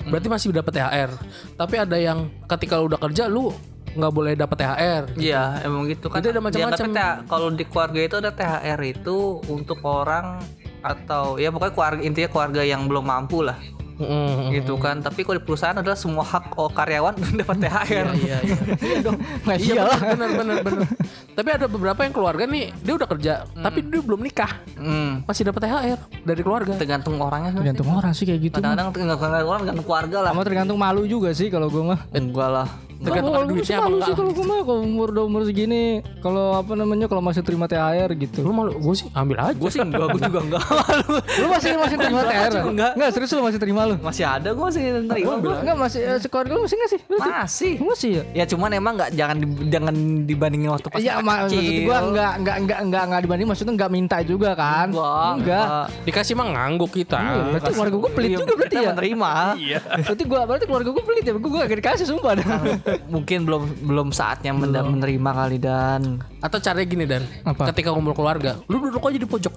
[0.06, 1.10] berarti masih dapat THR
[1.58, 3.50] tapi ada yang ketika lu udah kerja lu
[3.90, 6.22] nggak boleh dapat THR Iya, emang gitu kan.
[6.22, 6.86] Itu ada macam-macam.
[7.26, 10.38] Kalau di keluarga itu ada THR itu untuk orang
[10.80, 13.58] atau ya pokoknya keluarga intinya keluarga yang belum mampu lah
[14.00, 14.96] Mm, gitu kan.
[14.98, 18.06] Tapi kalau di perusahaan adalah semua hak oh, karyawan dapat THR.
[18.16, 19.98] iya iya iya dong Nah, iya iyalah.
[20.00, 20.88] benar benar benar
[21.30, 25.44] tapi ada beberapa yang keluarga nih dia udah kerja tapi dia belum nikah Hmm, masih
[25.44, 27.52] dapat THR dari keluarga tergantung orangnya.
[27.52, 27.58] sih.
[27.60, 28.54] Tergantung orang sih kayak gitu.
[28.56, 30.30] Kadang-kadang tergantung orang, tergantung keluarga lah.
[30.32, 32.00] Sama tergantung malu juga sih kalau gue mah.
[32.10, 32.68] Enggak lah.
[33.00, 35.84] Tergantung Kalau duitnya apa malu enggak sih kalau gue mah kalau umur udah umur segini
[36.18, 38.38] kalau apa namanya kalau masih terima THR gitu.
[38.40, 41.08] lu malu gue sih ambil aja Gue sih enggak, gue juga enggak malu.
[41.16, 42.52] Lu masih masih terima THR?
[42.62, 42.90] enggak.
[42.92, 43.94] Enggak, serius lu masih terima lu?
[43.98, 45.32] Masih ada gue masih nerima.
[45.36, 45.54] gua.
[45.58, 47.00] Enggak masih eh, sekeluarga lu masih enggak sih?
[47.10, 47.72] Masih.
[47.80, 48.22] Masih ya?
[48.34, 52.56] Ya cuman emang nggak jangan di- jangan dibandingin waktu pas Iya, maksud gua enggak enggak
[52.58, 54.86] enggak enggak enggak dibanding maksudnya enggak minta juga kan?
[54.86, 55.66] Enggak, Enggak.
[56.04, 58.90] dikasih mah ngangguk kita Iya, berarti keluarga gue pelit Iya, juga berarti ya?
[58.90, 59.32] menerima.
[59.56, 59.78] Iya.
[60.02, 61.32] Berarti gua berarti keluarga gue pelit ya?
[61.32, 62.46] Gue gak dikasih sumpah dah.
[63.06, 67.70] Mungkin belum belum saatnya menda- menerima kali dan Atau caranya gini dan Apa?
[67.70, 69.54] ketika kumpul keluarga, lu duduk aja di pojok,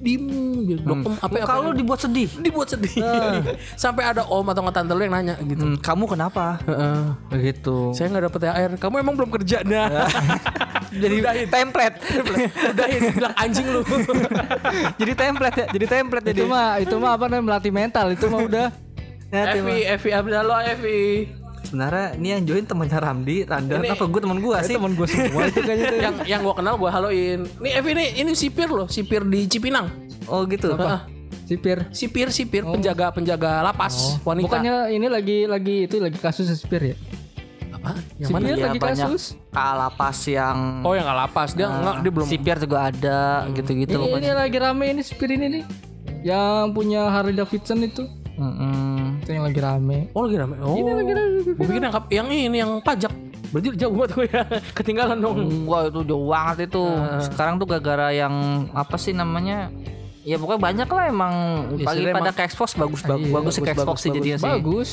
[0.00, 0.24] diem,
[0.64, 0.80] gitu.
[0.80, 2.28] dokem apa apa kalau dibuat sedih.
[2.40, 2.96] dibuat sedih.
[3.82, 5.60] Sampai ada om atau nggak tante lu yang nanya gitu.
[5.60, 6.56] Hmm, kamu kenapa?
[6.64, 7.00] Heeh.
[7.28, 7.92] Begitu.
[7.92, 8.70] Saya nggak dapet THR.
[8.80, 10.08] Kamu emang belum kerja nah.
[11.02, 11.16] Jadi
[11.46, 11.96] template.
[12.72, 13.80] Udahin bilang anjing lu.
[14.98, 15.66] jadi template ya.
[15.70, 16.40] Jadi template jadi.
[16.42, 18.68] itu mah itu mah apa namanya melatih mental itu mah udah.
[19.30, 21.30] Ya, Evi, Evi, halo Evi.
[21.62, 24.74] Sebenarnya ini yang join temannya Ramdi, Randan Ini- apa gue teman gue sih?
[24.74, 26.00] Temen gue semua itu kayaknya tuh.
[26.00, 27.46] yang yang gua kenal gua haloin.
[27.56, 29.86] Nih Evi nih, ini sipir loh, sipir di Cipinang.
[30.24, 30.72] Oh gitu.
[30.72, 31.00] Heeh.
[31.46, 31.78] Sipir.
[31.90, 34.46] Sipir, sipir, penjaga penjaga lapas wanita.
[34.46, 36.96] Bukannya ini lagi lagi itu lagi kasus sipir ya?
[37.72, 37.96] apa?
[38.16, 38.44] Yang mana?
[38.44, 39.22] Sipir Iya, lagi banyak kasus.
[39.48, 42.26] kalapas yang Oh yang nggak lapas dia nggak dia belum.
[42.26, 43.20] sipir juga ada
[43.50, 44.34] gitu-gitu Ini, ini pokoknya.
[44.36, 45.64] lagi rame ini sipir ini nih.
[46.22, 48.04] Yang punya Harley Davidson itu.
[48.36, 48.89] Mm-mm.
[49.30, 49.98] Itu yang lagi rame.
[50.10, 50.54] Oh lagi rame.
[50.58, 50.74] Oh.
[50.74, 51.38] Ini lagi rame.
[51.54, 53.14] Gue pikir yang, yang ini yang pajak.
[53.50, 54.42] Berarti jauh banget gue ya.
[54.74, 55.38] Ketinggalan dong.
[55.70, 56.82] Wah itu jauh banget itu.
[57.22, 58.34] Sekarang tuh gara-gara yang
[58.74, 59.70] apa sih namanya?
[60.20, 61.34] Ya pokoknya banyak lah emang
[61.78, 64.10] Ya, pagi pada emang- ke expose bagus bagus Iya, bagus sih ke bagus, expose sih
[64.10, 64.50] bagus, jadinya sih.
[64.52, 64.90] Bagus.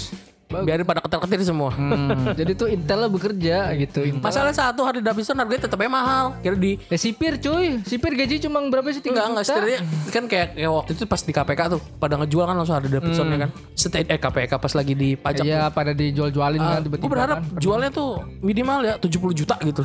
[0.48, 1.76] Biarin pada ketar-ketir semua.
[2.40, 4.00] Jadi tuh Intel bekerja gitu.
[4.08, 4.24] Intel.
[4.24, 6.26] Masalah satu hari Davidson harganya tetap aja mahal.
[6.40, 9.04] Kira di Ya sipir cuy, sipir gaji cuma berapa sih?
[9.04, 9.52] Enggak, 3 enggak juta?
[9.60, 12.88] setidaknya kan kayak, kayak waktu itu pas di KPK tuh pada ngejual kan langsung ada
[12.88, 13.50] Davidsonnya kan.
[13.76, 15.44] Setelah eh KPK pas lagi di pajak.
[15.44, 17.04] Iya pada dijual-jualin kan tiba-tiba.
[17.04, 17.60] gue berharap kan.
[17.60, 19.84] jualnya tuh minimal ya 70 juta gitu.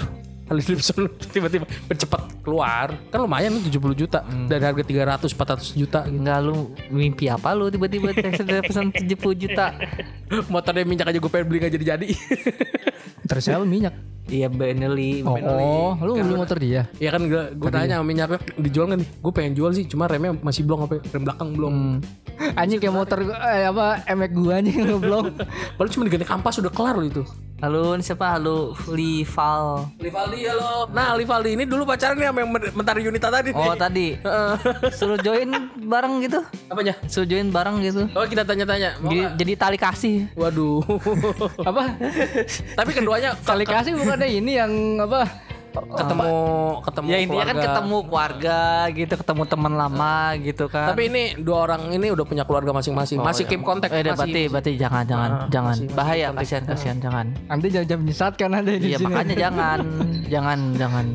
[0.53, 2.93] Harley Davidson tiba-tiba bercepat keluar.
[3.09, 6.13] Kan lumayan nih 70 juta dari harga 300 400 juta gitu.
[6.13, 8.13] Enggak lu mimpi apa lu tiba-tiba
[8.61, 9.73] pesan 70 juta.
[10.53, 12.09] Motornya minyak aja gue pengen beli gak jadi-jadi.
[13.33, 13.97] Terus siapa minyak?
[14.29, 15.25] Iya Benelli.
[15.25, 16.87] Oh, oh lu beli motor dia.
[16.97, 19.09] ya kan gue gue tanya sama minyaknya dijual gak nih?
[19.25, 21.75] Gue pengen jual sih, cuma remnya masih belum apa rem belakang belum.
[22.57, 25.27] Anjing kayak motor eh, apa emek gua anjing ngeblok.
[25.79, 27.23] Padahal cuma diganti kampas udah kelar loh itu.
[27.63, 28.35] Halo, ini siapa?
[28.35, 29.87] Halo, Lival.
[30.03, 30.91] Livaldi halo.
[30.91, 33.55] Nah, Livaldi ini dulu pacaran nih sama yang men- mentari Yunita tadi.
[33.55, 33.79] Oh, nih.
[33.79, 34.09] tadi.
[34.91, 36.43] Suruh join bareng gitu.
[36.67, 36.99] Apanya?
[37.07, 38.11] Suruh join bareng gitu.
[38.19, 38.99] Oh, kita tanya-tanya.
[38.99, 40.27] Jadi, jadi tali kasih.
[40.35, 40.83] Waduh.
[41.71, 41.95] Apa?
[42.75, 45.31] Tapi keduanya Kali kasih bukannya ini yang apa?
[45.73, 46.33] Ketemu
[46.83, 47.67] ketemu Ya intinya kan keluarga.
[47.67, 48.59] ketemu keluarga
[48.91, 50.87] gitu, ketemu teman lama gitu kan.
[50.89, 53.19] Tapi ini dua orang ini udah punya keluarga masing-masing.
[53.19, 53.89] masih keep kontak.
[53.89, 54.13] Eh, masih.
[54.15, 56.43] berarti berarti jangan jangan Ah, jangan masih- masih bahaya kontak.
[56.43, 57.27] kasihan kasihan jangan.
[57.47, 59.07] Nanti jangan menyesatkan ada di Iya sini.
[59.09, 59.79] makanya jangan
[60.29, 61.07] jangan jangan.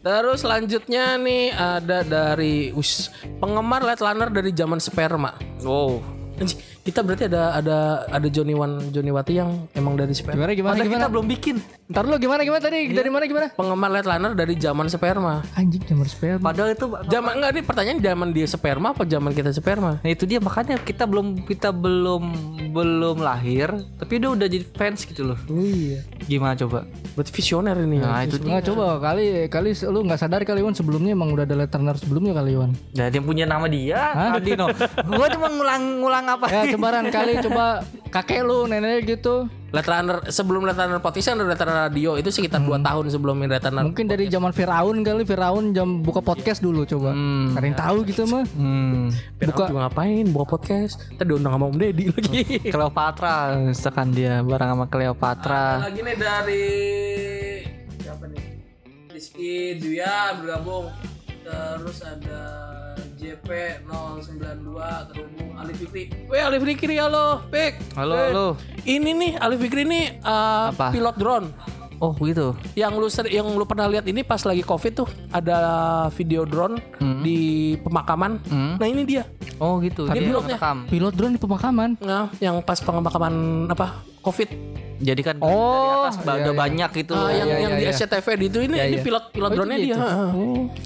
[0.00, 5.36] Terus selanjutnya nih ada dari us, penggemar Light Runner dari zaman sperma.
[5.60, 6.00] Wow.
[6.80, 7.76] Kita berarti ada ada
[8.08, 10.32] ada Johnny Wan Johnny Wati yang emang dari sperma.
[10.34, 11.00] Gimana gimana Padahal gimana?
[11.02, 11.56] kita belum bikin.
[11.86, 12.78] Ntar lu gimana gimana tadi?
[12.88, 13.46] Dari mana gimana?
[13.52, 15.44] Penggemar Light Runner dari zaman sperma.
[15.52, 16.40] Anjing jamur sperma.
[16.40, 20.00] Padahal itu Zaman enggak nih pertanyaan zaman dia sperma apa zaman kita sperma?
[20.00, 22.22] Nah itu dia makanya kita belum kita belum
[22.70, 25.38] belum lahir tapi udah udah jadi fans gitu loh.
[25.46, 26.00] Oh iya.
[26.22, 26.88] Gimana coba?
[27.12, 28.30] Berarti visioner ini Nah ya.
[28.30, 28.56] itu dia.
[28.56, 32.32] Nggak coba kali kali lu nggak sadar kali Wan sebelumnya emang udah ada letterner sebelumnya
[32.32, 32.72] kali Wan.
[32.94, 34.00] Jadi yang punya nama dia
[34.32, 34.70] Aldino.
[35.10, 36.46] Gua cuma ngulang-ngulang apa?
[36.48, 39.46] Ya cobaran kali coba kakek lu nenek gitu.
[39.70, 40.66] Light Runner sebelum
[40.98, 43.86] podcast kan ada Light Runner radio itu sekitar 2 tahun sebelum Light Runner.
[43.86, 47.14] Mungkin dari zaman Firaun kali Firaun jam buka podcast dulu coba.
[47.54, 48.42] Ada yang tahu gitu mah.
[48.58, 49.14] Hmm.
[49.38, 50.98] Buka juga ngapain buka podcast?
[51.14, 52.42] Tadi diundang sama Om Deddy lagi.
[52.74, 55.86] Cleopatra misalkan dia bareng sama Cleopatra.
[55.86, 56.66] lagi nih dari
[58.02, 58.42] siapa nih?
[59.14, 60.90] Rizky Duya bergabung.
[61.46, 62.42] Terus ada
[63.16, 63.48] JP
[63.86, 66.04] 092 terhubung Ali Fikri.
[66.28, 67.74] Weh Ali Fikri halo, Pik.
[67.96, 68.46] Halo, Weh, halo.
[68.84, 70.92] Ini nih Ali Fikri nih uh, Apa?
[70.92, 71.46] pilot drone.
[72.00, 72.56] Oh gitu.
[72.72, 75.58] Yang lu ser- yang lu pernah lihat ini pas lagi Covid tuh ada
[76.10, 76.80] video drone
[77.20, 77.38] di
[77.78, 78.40] pemakaman.
[78.50, 79.28] Nah, ini dia.
[79.56, 80.08] Oh gitu.
[80.08, 80.56] Dia pilotnya.
[80.88, 82.00] Pilot drone di pemakaman.
[82.00, 83.32] Nah, yang pas pemakaman
[83.68, 84.00] apa?
[84.20, 84.48] Covid.
[84.96, 86.52] Jadi kan Oh, dari atas iya, udah iya.
[86.54, 87.12] banyak gitu.
[87.14, 87.92] Ah, yang iya, yang iya, di iya.
[87.94, 89.04] SCTV di itu ini Iya, ini iya.
[89.04, 89.96] pilot pilot Oh, drone-nya dia.
[89.96, 90.30] heeh.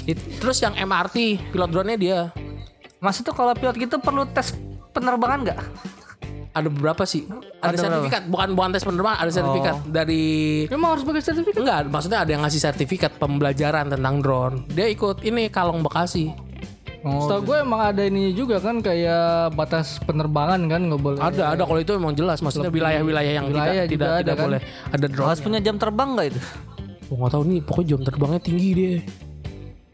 [0.07, 1.16] It- Terus yang MRT,
[1.50, 2.18] pilot drone-nya dia.
[2.98, 4.55] Maksudnya kalau pilot gitu perlu tes
[4.90, 5.59] penerbangan nggak?
[6.54, 7.26] Ada beberapa sih.
[7.26, 10.22] Ada, Ada sertifikat, bukan bukan tes penerbangan, ada sertifikat dari
[10.70, 11.58] Emang harus pakai sertifikat?
[11.66, 14.62] enggak, maksudnya ada yang ngasih sertifikat pembelajaran tentang drone.
[14.70, 16.30] Dia ikut ini Kalong Bekasi.
[17.04, 21.20] Setahu gue emang ada ini juga kan kayak batas penerbangan kan nggak boleh.
[21.20, 22.40] Ada, ada kalau itu memang jelas.
[22.40, 24.44] Maksudnya wilayah-wilayah yang wilayah tidak tidak, ada tidak kan?
[24.48, 25.28] boleh ada drone.
[25.28, 26.40] Harus punya jam terbang nggak itu?
[27.04, 28.94] Gua nggak tahu nih, pokoknya jam terbangnya tinggi dia.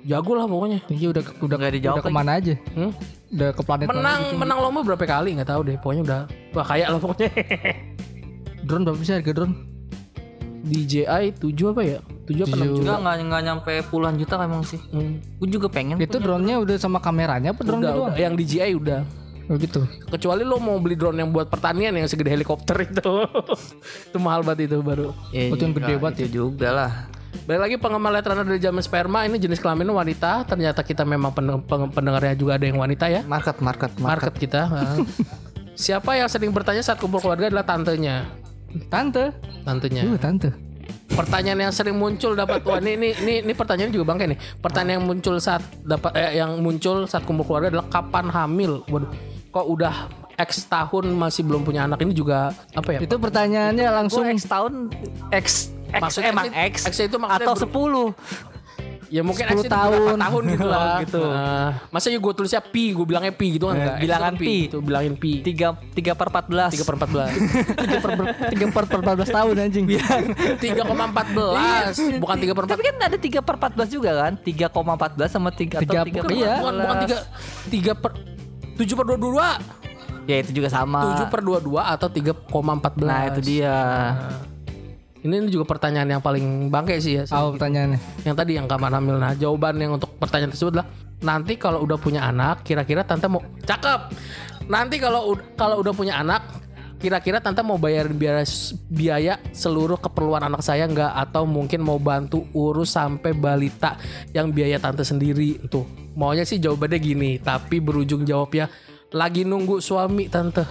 [0.05, 0.79] Jago lah pokoknya.
[0.89, 2.55] Tinggi udah udah Nggak dijawab udah ke mana aja?
[2.73, 2.93] Hmm?
[3.31, 4.37] Udah ke planet Menang gitu.
[4.41, 5.77] menang lomba berapa kali nggak tahu deh.
[5.77, 6.21] Pokoknya udah
[6.57, 7.31] wah kayak lah pokoknya.
[8.67, 9.55] Drone berapa sih harga drone?
[10.61, 11.99] DJI 7 apa ya?
[12.29, 14.81] 7 apa 6 Juga nggak nggak nyampe puluhan juta emang sih.
[14.93, 15.21] Hmm.
[15.41, 15.97] Gue juga pengen.
[15.97, 18.17] Itu drone-nya udah sama kameranya apa drone Udah.
[18.17, 19.01] Yang DJI udah.
[19.51, 19.83] Oh gitu.
[20.07, 23.27] Kecuali lo mau beli drone yang buat pertanian yang segede helikopter itu.
[24.13, 25.11] itu mahal banget itu baru.
[25.35, 26.93] Ya, itu yang gede banget itu juga lah.
[27.47, 30.47] Balik lagi penggemar Runner dari zaman sperma ini jenis kelamin wanita.
[30.47, 31.35] Ternyata kita memang
[31.91, 33.27] pendengarnya juga ada yang wanita ya.
[33.27, 34.31] Market, market, market.
[34.31, 34.61] Market kita.
[35.85, 38.29] Siapa yang sering bertanya saat kumpul keluarga adalah tantenya.
[38.93, 39.35] Tante.
[39.67, 40.07] Tantenya.
[40.07, 40.53] Uh, tante.
[41.11, 44.39] Pertanyaan yang sering muncul dapat wah ini ini ini, ini pertanyaan juga bangke nih.
[44.63, 48.87] Pertanyaan yang muncul saat dapat eh, yang muncul saat kumpul keluarga adalah kapan hamil.
[48.87, 49.11] Waduh,
[49.51, 49.95] kok udah
[50.39, 52.99] X tahun masih belum punya anak ini juga apa ya?
[53.03, 54.93] Itu pertanyaannya langsung X tahun
[55.35, 58.15] X X Maksudnya emang X- X, X itu maksudnya atau 10
[59.11, 60.23] Ya mungkin 10 X itu tahun.
[60.23, 60.79] tahun gitu lah.
[60.79, 61.19] Oh, gitu.
[61.21, 63.99] Nah, masa ya gue tulisnya pi, gue bilangnya pi gitu kan enggak?
[63.99, 64.55] X bilangan pi.
[64.65, 65.33] Itu bilangin pi.
[65.43, 67.27] 3 3 per 14 3 per 14
[67.75, 68.11] tiga per
[68.47, 69.85] tiga per per 14 tahun anjing.
[70.63, 75.51] 3,14 bukan 3 per 4 Tapi kan ada 3 per 14 juga kan 3,14 sama
[75.51, 76.55] 3 Tiga- atau 3 bukan, Iya.
[76.57, 77.19] bukan, bukan 3
[77.67, 78.11] 3 per
[78.79, 79.43] 7 per 22
[80.23, 83.75] Ya itu juga sama 7 per 22 atau 3,14 Nah itu dia
[85.21, 87.23] Ini ini juga pertanyaan yang paling bangke sih ya.
[87.29, 88.25] Apa pertanyaannya?
[88.25, 89.21] Yang tadi yang kapan hamil.
[89.21, 90.89] Nah jawaban yang untuk pertanyaan tersebut adalah
[91.21, 94.01] Nanti kalau udah punya anak Kira-kira tante mau Cakep!
[94.73, 96.41] Nanti kalau kalau udah punya anak
[97.01, 98.45] Kira-kira tante mau bayarin biaya,
[98.89, 101.13] biaya seluruh keperluan anak saya nggak?
[101.29, 104.01] Atau mungkin mau bantu urus sampai balita
[104.33, 105.61] Yang biaya tante sendiri?
[105.69, 105.85] Tuh
[106.17, 108.73] Maunya sih jawabannya gini Tapi berujung jawabnya
[109.13, 110.65] Lagi nunggu suami tante.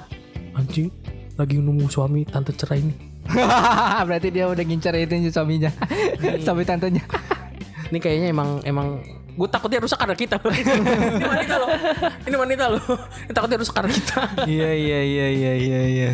[0.58, 0.90] Anjing
[1.38, 3.09] Lagi nunggu suami tante cerai nih
[4.08, 5.72] Berarti dia udah ngincar itu suaminya.
[6.42, 7.04] Suami tantenya.
[7.90, 9.02] Ini kayaknya emang emang
[9.40, 10.38] gue takutnya rusak karena kita.
[11.18, 11.70] ini wanita loh.
[12.28, 12.84] Ini wanita loh.
[13.26, 14.20] Ini takutnya rusak karena kita.
[14.46, 16.10] Iya iya iya iya iya iya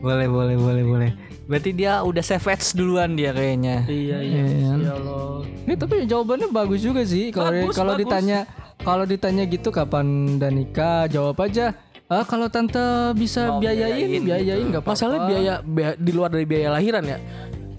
[0.00, 1.10] Boleh boleh boleh boleh
[1.50, 4.42] Berarti dia udah savage duluan dia kayaknya iya iya.
[4.78, 5.42] Ya Allah.
[5.66, 7.34] Ya, tapi jawabannya bagus juga sih.
[7.34, 8.46] Kalau kalau ditanya
[8.86, 11.74] kalau ditanya gitu kapan udah nikah, jawab aja.
[12.10, 12.82] Ah kalau tante
[13.14, 14.98] bisa biayain, biayain nggak apa-apa.
[14.98, 17.18] Masalahnya biaya, biaya di luar dari biaya lahiran ya.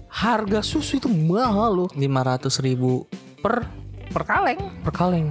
[0.08, 3.08] harga susu itu mahal loh 500 ribu
[3.40, 3.64] per
[4.08, 4.60] per kaleng.
[4.80, 5.26] per kaleng.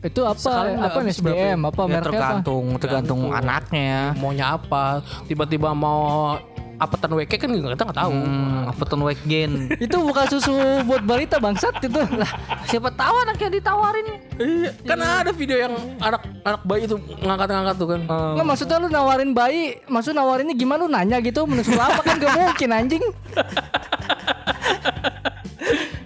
[0.00, 2.04] Itu apa Sekali nggak apa habis SDM apa Ya, mereknya apa?
[2.08, 4.12] tergantung, tergantung anaknya.
[4.16, 5.00] Maunya apa?
[5.24, 6.36] Tiba-tiba mau
[6.76, 8.12] apatan WK kan kita nggak tahu.
[8.12, 9.52] Hmm, weight gain?
[9.80, 10.52] Itu bukan susu
[10.84, 12.00] buat balita bangsat itu.
[12.00, 12.30] Lah,
[12.68, 14.06] Siapa tahu anaknya ditawarin.
[14.36, 18.00] Iya, kan ada video yang anak anak bayi itu ngangkat-ngangkat tuh kan.
[18.06, 22.20] Nggak maksudnya lu nawarin bayi, maksud nawarinnya gimana lu nanya gitu menu susu apa kan
[22.20, 23.04] gak mungkin anjing.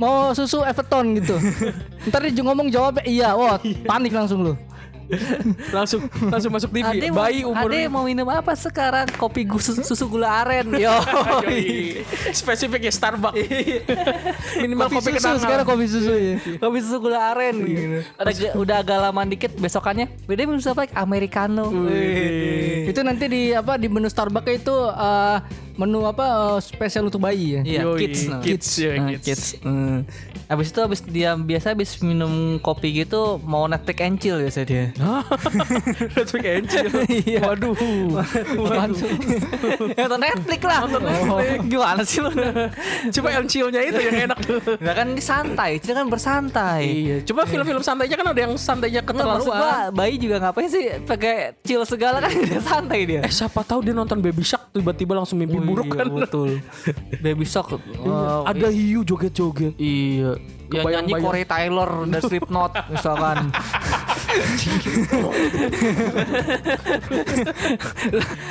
[0.01, 1.37] Mau susu Everton gitu.
[2.09, 4.57] Ntar dia ngomong jawabnya iya, wah panik langsung lu.
[5.77, 6.87] langsung langsung masuk TV.
[6.87, 9.07] Ade bayi mau, umur Ade mau minum apa sekarang?
[9.19, 10.71] Kopi susu, susu gula aren.
[10.75, 10.93] Yo.
[12.31, 13.37] Spesifik ya Starbucks.
[14.63, 15.43] Minimal Kopi, kopi, susu kenangan.
[15.43, 16.35] sekarang kopi susu ya.
[16.59, 17.57] Kopi susu gula aren.
[18.17, 20.07] Ada udah agak lama dikit besokannya.
[20.25, 20.87] Beda minum apa?
[20.95, 21.71] Americano.
[22.87, 25.39] Itu nanti di apa di menu Starbucks itu eh,
[25.81, 27.61] menu apa eh, spesial untuk bayi ya.
[27.65, 28.21] Iya, Yoi, kids.
[28.29, 28.41] nah.
[28.41, 29.25] kids, ya, Nah, kids.
[29.25, 29.45] kids.
[29.65, 30.05] Hmm.
[30.45, 34.91] Habis itu habis dia biasa habis minum kopi gitu mau Netflix and chill biasa dia.
[36.17, 36.91] Netflix and chill.
[37.41, 37.75] Waduh.
[38.59, 38.99] Waduh.
[39.99, 40.79] Nonton Netflix lah.
[40.85, 41.59] Nonton Netflix.
[41.65, 42.31] Gimana sih lu?
[43.11, 44.59] Coba yang chillnya itu yang enak tuh.
[44.79, 46.83] Nah kan ini santai, chill kan bersantai.
[46.83, 49.55] Iya, coba film-film santainya kan ada yang santainya maksud keterlaluan.
[49.55, 52.33] gua bayi juga ngapain sih pakai chill segala kan
[52.69, 53.21] santai dia.
[53.23, 56.07] Eh siapa tahu dia nonton Baby Shark tiba-tiba langsung mimpi buruk kan.
[56.11, 56.51] betul.
[57.25, 57.79] Baby Shock.
[58.03, 59.79] Oh, Ada hiu joget-joget.
[59.79, 60.35] Iya.
[60.71, 63.51] Ya nyanyi Corey Taylor dan Slipknot misalkan.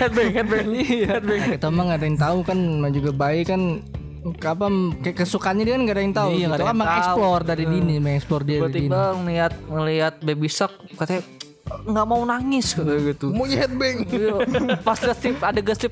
[0.04, 0.68] headbang, headbang.
[1.16, 1.42] headbang.
[1.56, 2.60] Kita mah nggak ada yang tahu kan,
[2.92, 3.80] juga bayi kan
[4.20, 4.68] apa
[5.00, 6.30] kayak kesukaannya dia kan nggak ada yang tahu.
[6.36, 6.64] Iya, gitu.
[6.68, 8.92] kan mengeksplor dari dini, mengeksplor dia dari dini.
[8.92, 11.24] Tiba-tiba ngeliat ngeliat Baby Shock katanya
[11.70, 12.74] nggak mau nangis
[13.10, 13.32] gitu.
[13.32, 14.06] Maunya headbang.
[14.10, 14.36] Iya,
[14.82, 15.92] Pas gosip ada gosip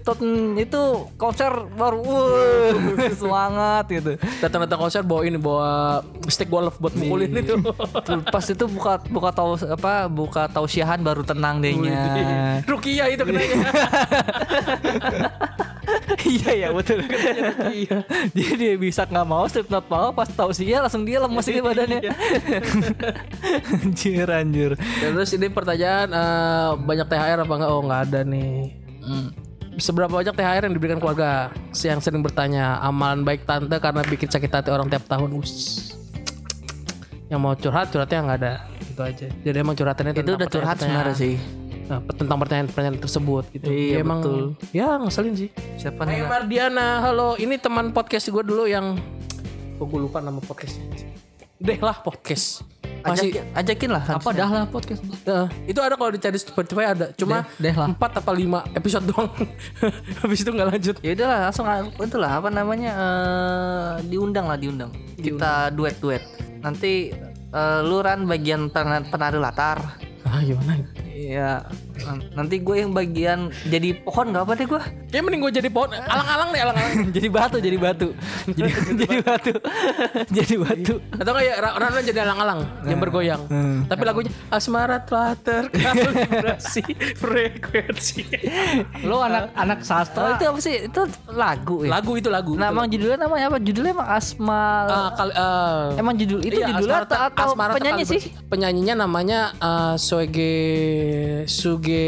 [0.58, 0.82] itu
[1.16, 2.76] konser baru wuh,
[3.20, 4.18] semangat gitu.
[4.42, 7.56] Datang-datang konser bawa ini bawa stick golf buat mukulin itu.
[8.30, 12.62] Pas itu buka buka tahu apa buka tausiahan baru tenang dehnya.
[12.66, 13.58] Rukia itu kenanya.
[16.28, 17.00] Iya ya betul.
[17.72, 17.98] Iya.
[18.36, 22.12] dia dia bisa nggak mau Slipknot mau pas tausiah langsung dia lemes ini badannya.
[23.84, 24.72] anjir anjir.
[24.78, 27.72] Terus ini pertanyaan eh, banyak THR apa enggak?
[27.72, 28.76] Oh nggak ada nih.
[29.04, 29.30] Hmm.
[29.78, 31.54] Seberapa banyak THR yang diberikan keluarga?
[31.70, 35.30] Yang sering bertanya amalan baik tante karena bikin sakit hati orang tiap tahun.
[35.38, 35.54] Us.
[37.30, 38.54] Yang mau curhat curhatnya nggak ada.
[38.82, 39.28] Itu aja.
[39.30, 41.67] Jadi emang curhatannya Itu udah curhat sebenarnya sih.
[41.88, 43.72] Nah, tentang pertanyaan-pertanyaan tersebut gitu.
[43.72, 44.44] Iya, Ya, emang betul.
[44.76, 45.50] ya ngeselin sih.
[45.80, 46.20] Siapa nih?
[46.22, 47.40] Mardiana, halo.
[47.40, 49.00] Ini teman podcast gue dulu yang
[49.80, 50.84] oh, gue lupa nama podcastnya.
[51.58, 52.68] Deh lah podcast.
[53.08, 54.04] Masih Ajakin, ajakin lah.
[54.04, 55.00] Apa dah lah podcast.
[55.24, 57.16] Eh, itu ada kalau dicari Spotify ada.
[57.16, 57.88] Cuma Deh- deh lah.
[57.88, 59.32] empat apa lima episode doang.
[60.22, 60.96] Habis itu nggak lanjut.
[61.00, 61.66] Ya udahlah langsung
[62.04, 64.92] itulah apa namanya eh, diundang lah diundang.
[65.16, 66.20] Kita duet duet.
[66.60, 67.16] Nanti
[67.48, 70.04] eh, lu ran bagian pen- penari latar.
[70.28, 70.74] Ah gimana?
[71.08, 71.64] Iya.
[71.98, 74.82] Nan- Nanti gue yang bagian jadi pohon gak apa deh gue.
[75.08, 75.90] Kayak mending gue jadi pohon.
[75.90, 76.94] Alang-alang deh alang-alang.
[77.16, 78.08] jadi batu, jadi batu.
[78.48, 79.54] jadi, jadi batu.
[80.38, 80.94] jadi batu.
[81.14, 83.42] Atau kayak Rana jadi alang-alang yang bergoyang.
[83.86, 86.84] Tapi lagunya asmara telah terkalibrasi
[87.16, 88.22] frekuensi.
[89.04, 90.36] Lo anak anak sastra.
[90.36, 90.76] itu apa sih?
[90.86, 91.90] Itu lagu ya.
[91.90, 92.54] Lagu itu lagu.
[92.54, 93.58] Nah, emang judulnya namanya apa?
[93.58, 94.64] Judulnya emang Asma.
[94.86, 98.22] Ah, kali- ah, emang judul itu Iya, judulnya atau, atau penyanyi sih?
[98.46, 100.54] Penyanyinya namanya eh, Soege
[101.46, 102.06] Suge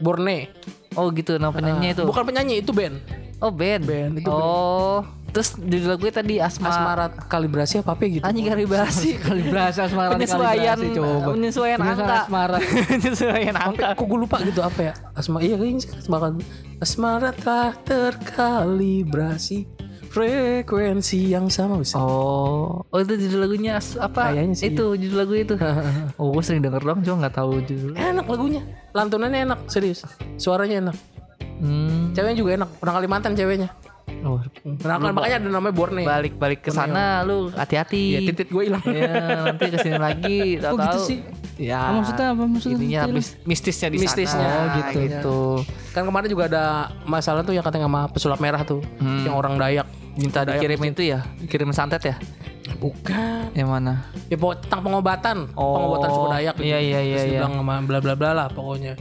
[0.00, 0.48] Borne.
[0.96, 2.02] Oh gitu, nama penyanyinya itu.
[2.08, 2.96] Bukan penyanyi, itu band.
[3.44, 3.84] Oh band.
[3.84, 6.72] Band, itu oh, terus judul lagunya tadi Asma.
[6.72, 8.24] Asmara kalibrasi apa apa gitu.
[8.24, 9.18] Anjing kalibrasi.
[9.28, 11.34] Kalibrasi asmara penyesuaian kalibrasi, coba.
[11.36, 12.24] penyesuaian Penyesuaian angka.
[12.24, 12.56] asmara.
[12.88, 13.86] penyesuaian angka.
[13.92, 14.92] Kok gue lupa gitu apa ya?
[15.12, 16.32] Asma iya kayaknya sih Asmara.
[16.80, 19.68] Asmara telah terkalibrasi
[20.14, 21.98] frekuensi yang sama bisa.
[21.98, 24.30] Oh, oh itu judul lagunya apa?
[24.30, 25.54] Kayaknya sih, Itu judul lagu itu.
[26.20, 27.98] oh, gue sering denger dong, cuma nggak tahu judulnya.
[28.14, 28.62] Enak lagunya.
[28.90, 30.06] Lantunannya enak, serius.
[30.36, 30.96] Suaranya enak.
[31.58, 32.14] Hmm.
[32.14, 32.70] Ceweknya juga enak.
[32.78, 33.68] Orang Kalimantan ceweknya.
[34.24, 34.40] Oh,
[34.84, 36.00] Nah, kan makanya ada namanya Borne.
[36.00, 38.24] balik balik ke sana lu Ya hati-hati.
[38.24, 38.84] titit gue hilang.
[38.84, 39.12] Ya,
[39.44, 41.18] nanti ke sini lagi, tahu Kok gitu sih?
[41.56, 41.92] Ya.
[41.92, 42.42] Maksudnya apa?
[42.44, 43.16] Maksudnya Intinya detail?
[43.16, 44.44] mis- mistisnya di Mistisnya.
[44.44, 44.56] sana.
[44.56, 44.98] Oh, gitu.
[45.02, 45.38] gitu.
[45.92, 46.64] Kan kemarin juga ada
[47.04, 48.80] masalah tuh yang katanya sama pesulap merah tuh.
[49.00, 49.88] Yang orang Dayak.
[50.14, 52.16] Minta dikirim itu ya, kirim santet ya.
[52.78, 53.50] Bukan.
[53.52, 53.92] Yang mana?
[54.30, 55.36] Ya pokoknya tentang pengobatan.
[55.58, 56.54] Oh, pengobatan suku Dayak.
[56.56, 56.62] gitu.
[56.64, 57.30] iya, iya, iya, Terus iya.
[57.40, 58.94] dibilang sama bla bla bla lah pokoknya.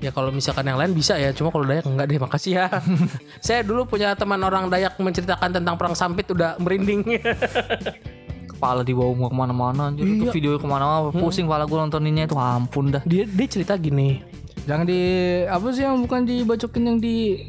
[0.00, 2.66] Ya kalau misalkan yang lain bisa ya, cuma kalau Dayak enggak deh, makasih ya.
[3.44, 7.04] Saya dulu punya teman orang Dayak menceritakan tentang perang sampit udah merinding.
[8.50, 10.04] Kepala dibawa mau ke mana-mana anjir.
[10.04, 13.00] Itu video ke mana-mana pusing kepala gue nontoninnya itu ampun dah.
[13.08, 14.20] dia dia cerita gini.
[14.68, 15.00] Jangan di
[15.48, 17.48] apa sih yang bukan dibacokin yang di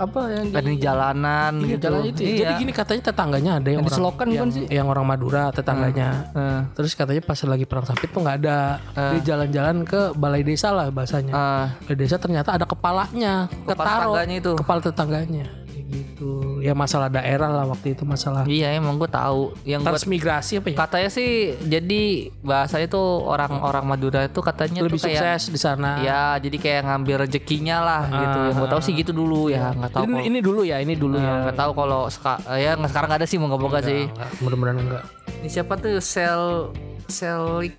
[0.00, 1.82] apa yang di, di jalanan Iya, gitu.
[1.82, 2.26] jalan itu ya.
[2.26, 2.38] Iya.
[2.40, 4.08] Jadi gini katanya tetangganya ada yang, Yang orang yang,
[4.40, 4.64] bukan sih?
[4.66, 6.08] yang orang Madura tetangganya.
[6.32, 8.58] Eh, Terus katanya pas lagi perang sampit tuh nggak ada.
[8.90, 11.32] Dia jalan-jalan ke balai desa lah bahasanya.
[11.32, 14.52] eh, Balai desa ternyata ada kepalanya, ketaro tetangganya itu.
[14.56, 15.44] kepala tetangganya.
[15.90, 16.30] Kayak gitu.
[16.60, 19.58] Ya masalah daerah lah waktu itu masalah iya emang gue tahu.
[19.64, 20.76] Yang transmigrasi apa ya?
[20.78, 22.02] katanya sih jadi
[22.40, 25.98] bahasanya tuh orang-orang Madura itu katanya Lebih tuh kayak sukses di sana.
[26.00, 28.38] Ya, jadi kayak ngambil rezekinya lah gitu.
[28.46, 30.02] Yang gue tahu sih gitu dulu ya, nggak tahu.
[30.02, 31.34] Ini, kalau- ini dulu ya, ini dulu Eh, ya.
[31.44, 34.06] nggak tahu kalau seka- ya nggak- sekarang nggak ada sih moga-moga sih.
[34.06, 35.04] Enggak, mudah-mudahan enggak.
[35.36, 36.70] Ini siapa tuh sel
[37.06, 37.74] selik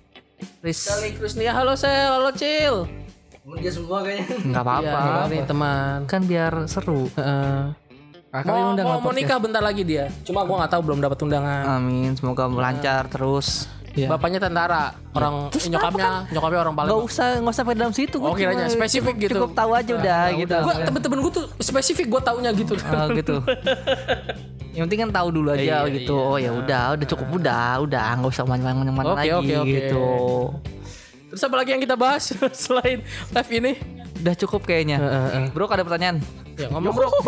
[0.60, 2.84] Ris Sally Krusnia, halo Sel, halo Cil.
[3.58, 4.38] Dia semua kayaknya.
[4.44, 5.98] nggak apa-apa Iya, nih teman.
[6.06, 7.10] kan biar seru.
[7.12, 7.74] Heeh.
[8.32, 10.08] Kakak Mau, undang mau, mau nikah bentar lagi dia.
[10.24, 11.62] Cuma gua nggak tahu belum dapat undangan.
[11.76, 13.68] Amin semoga lancar terus.
[13.92, 14.08] Iya.
[14.08, 17.12] Bapaknya tentara, orang nyokapnya, nyokapnya orang Nggak Palembang.
[17.12, 18.16] usah nggak usah sampai dalam situ.
[18.24, 19.34] Oh, kiranya spesifik cukup, gitu.
[19.36, 20.56] Cukup tahu aja udah gitu.
[20.64, 22.72] Gua temen-temen gua tuh spesifik gua taunya gitu.
[22.72, 23.36] Oh, gitu.
[24.72, 26.16] Yang penting kan tahu dulu aja Iya, gitu.
[26.16, 26.24] iya.
[26.24, 29.68] Oh ya udah, udah cukup udah, udah nggak usah main-main Oke, lagi oke, oke.
[29.68, 30.04] gitu.
[31.32, 32.28] Terus apa lagi yang kita bahas
[32.62, 33.00] selain
[33.32, 33.72] live ini?
[34.20, 35.00] Udah cukup kayaknya.
[35.56, 36.20] Bro ada pertanyaan?
[36.60, 37.08] Ya ngomong bro.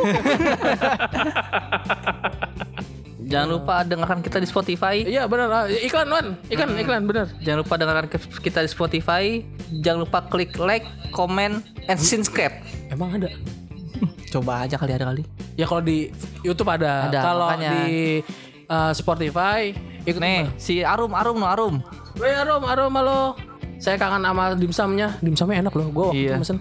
[3.24, 5.00] Jangan lupa dengarkan kita di Spotify.
[5.00, 5.48] Iya benar.
[5.48, 7.32] Ah, Iklan Wan, iklan iklan benar.
[7.40, 8.08] Jangan lupa dengarkan
[8.44, 9.40] kita di Spotify.
[9.80, 10.84] Jangan lupa klik like,
[11.16, 12.52] comment, and subscribe.
[12.92, 13.32] Emang ada?
[14.28, 15.24] Coba aja kali ada kali.
[15.56, 16.12] Ya kalau di
[16.44, 17.08] YouTube ada.
[17.08, 18.20] Ada, Kalau di
[18.68, 19.72] uh, Spotify
[20.04, 21.80] ikut Nih, si Arum, Arum, no Arum.
[22.20, 23.53] Woi Arom, Arom halo.
[23.76, 25.08] Saya kangen sama dimsumnya.
[25.18, 25.86] Dimsumnya enak loh.
[25.88, 26.30] Gua waktu Iya.
[26.30, 26.58] itu mesen.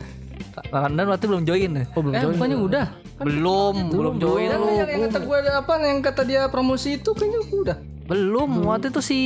[0.69, 1.83] Anda berarti belum join ya?
[1.89, 2.33] Oh belum Eh, join.
[2.35, 2.85] bukannya udah.
[3.19, 4.69] Belum, belum join Yang, lu.
[4.71, 7.77] yang, yang kata gue apa yang kata dia promosi itu kayaknya udah.
[8.03, 9.19] Belum, waktu itu si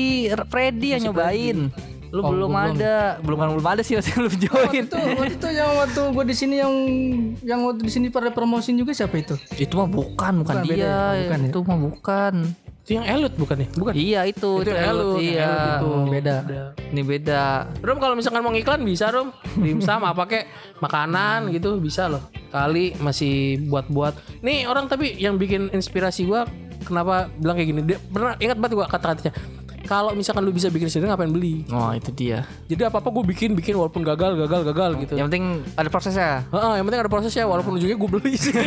[0.47, 1.71] Freddy yang nyobain.
[2.08, 2.71] Lu Oh, belum belum.
[2.71, 4.84] ada, belum kan belum ada sih masih belum join.
[4.86, 6.73] Itu waktu itu yang waktu gue di sini yang
[7.43, 9.36] yang waktu di sini pada promosiin juga siapa itu?
[9.54, 10.88] Itu mah bukan, bukan, Bukan, beda dia.
[10.88, 11.04] ya?
[11.26, 11.47] Bukan ya?
[11.50, 12.34] itu mah bukan.
[12.88, 13.69] Itu yang elut bukan nih?
[13.76, 13.93] Bukan.
[14.00, 15.43] Iya itu, Itu yang elut, Iya.
[15.43, 15.91] elut itu.
[16.08, 16.36] Beda.
[16.88, 17.43] Ini beda.
[17.84, 20.47] Rom kalau misalkan mau ngiklan bisa Rom Dimsum apa pakai
[20.80, 26.47] makanan gitu bisa loh Kali masih buat-buat Nih orang tapi yang bikin inspirasi gua
[26.88, 29.36] Kenapa bilang kayak gini Dia pernah ingat banget gua kata-katanya
[29.88, 32.43] Kalau misalkan lu bisa bikin sendiri ngapain beli Oh, itu dia.
[32.67, 36.32] Jadi apa-apa gue bikin bikin walaupun gagal gagal gagal gitu Yang penting ada prosesnya.
[36.52, 38.54] Heeh, yang penting ada prosesnya walaupun ujungnya gue beli sih.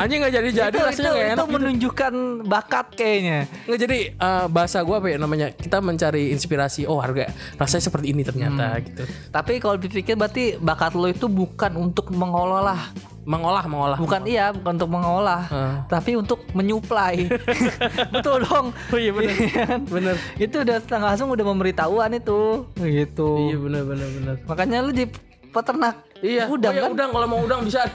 [0.00, 1.54] Anjing nggak jadi jadi itu, rasanya itu, nggak itu enak gitu.
[1.54, 2.12] menunjukkan
[2.46, 3.38] bakat kayaknya.
[3.66, 8.06] Nggak jadi eh, bahasa gue apa ya namanya kita mencari inspirasi oh harga rasanya seperti
[8.12, 12.90] ini ternyata gitu Tapi kalau dipikir berarti bakat lo itu bukan untuk mengolah,
[13.24, 15.74] mengolah mengolah bukan iya, bukan untuk mengolah, Heeh.
[15.88, 17.24] tapi untuk menyuplai.
[18.14, 18.66] Betul dong.
[18.72, 19.80] oh iya benar kan?
[19.88, 24.92] benar itu udah setengah langsung udah memberitahuan itu gitu iya benar benar benar makanya lu
[24.92, 25.06] di
[25.54, 26.02] peternak.
[26.18, 26.50] Iya.
[26.50, 26.90] Udang oh, iya, kan?
[26.96, 27.10] udang.
[27.14, 27.86] Kalau mau udang bisa.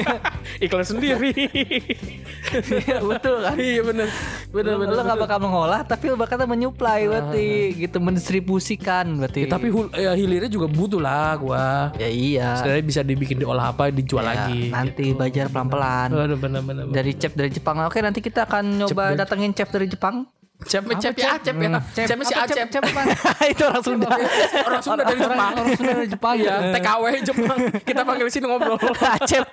[0.64, 1.30] Iklan sendiri.
[2.56, 3.54] Iya, betul kan?
[3.58, 4.08] Iya benar
[4.54, 7.76] benar benar lu nggak bakal mengolah tapi lu bakal menyuplai berarti.
[7.78, 9.46] Gitu mendistribusikan berarti.
[9.46, 11.94] Ya, tapi hul- ya, hilirnya juga butuh lah gua.
[12.00, 12.58] Ya iya.
[12.58, 16.08] Sebenarnya bisa dibikin diolah apa dijual Ya, lagi nanti belajar pelan-pelan.
[16.10, 17.78] Aduh, benar benar dari chef dari Jepang.
[17.86, 20.26] Oke nanti kita akan nyoba datengin chef dari Jepang
[20.64, 21.68] Cep, cep ya, cep ya.
[21.92, 22.66] Cep si Acep.
[22.72, 22.82] Cep
[23.44, 24.08] itu orang Sunda
[24.64, 25.52] Orang Sunda dari Jepang.
[25.52, 26.54] Orang Sunda dari Jepang ya.
[26.72, 27.58] TKW Jepang.
[27.84, 28.80] Kita panggil sini ngobrol.
[29.20, 29.44] Acep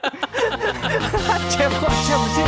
[1.28, 2.44] Acep kok Acep sih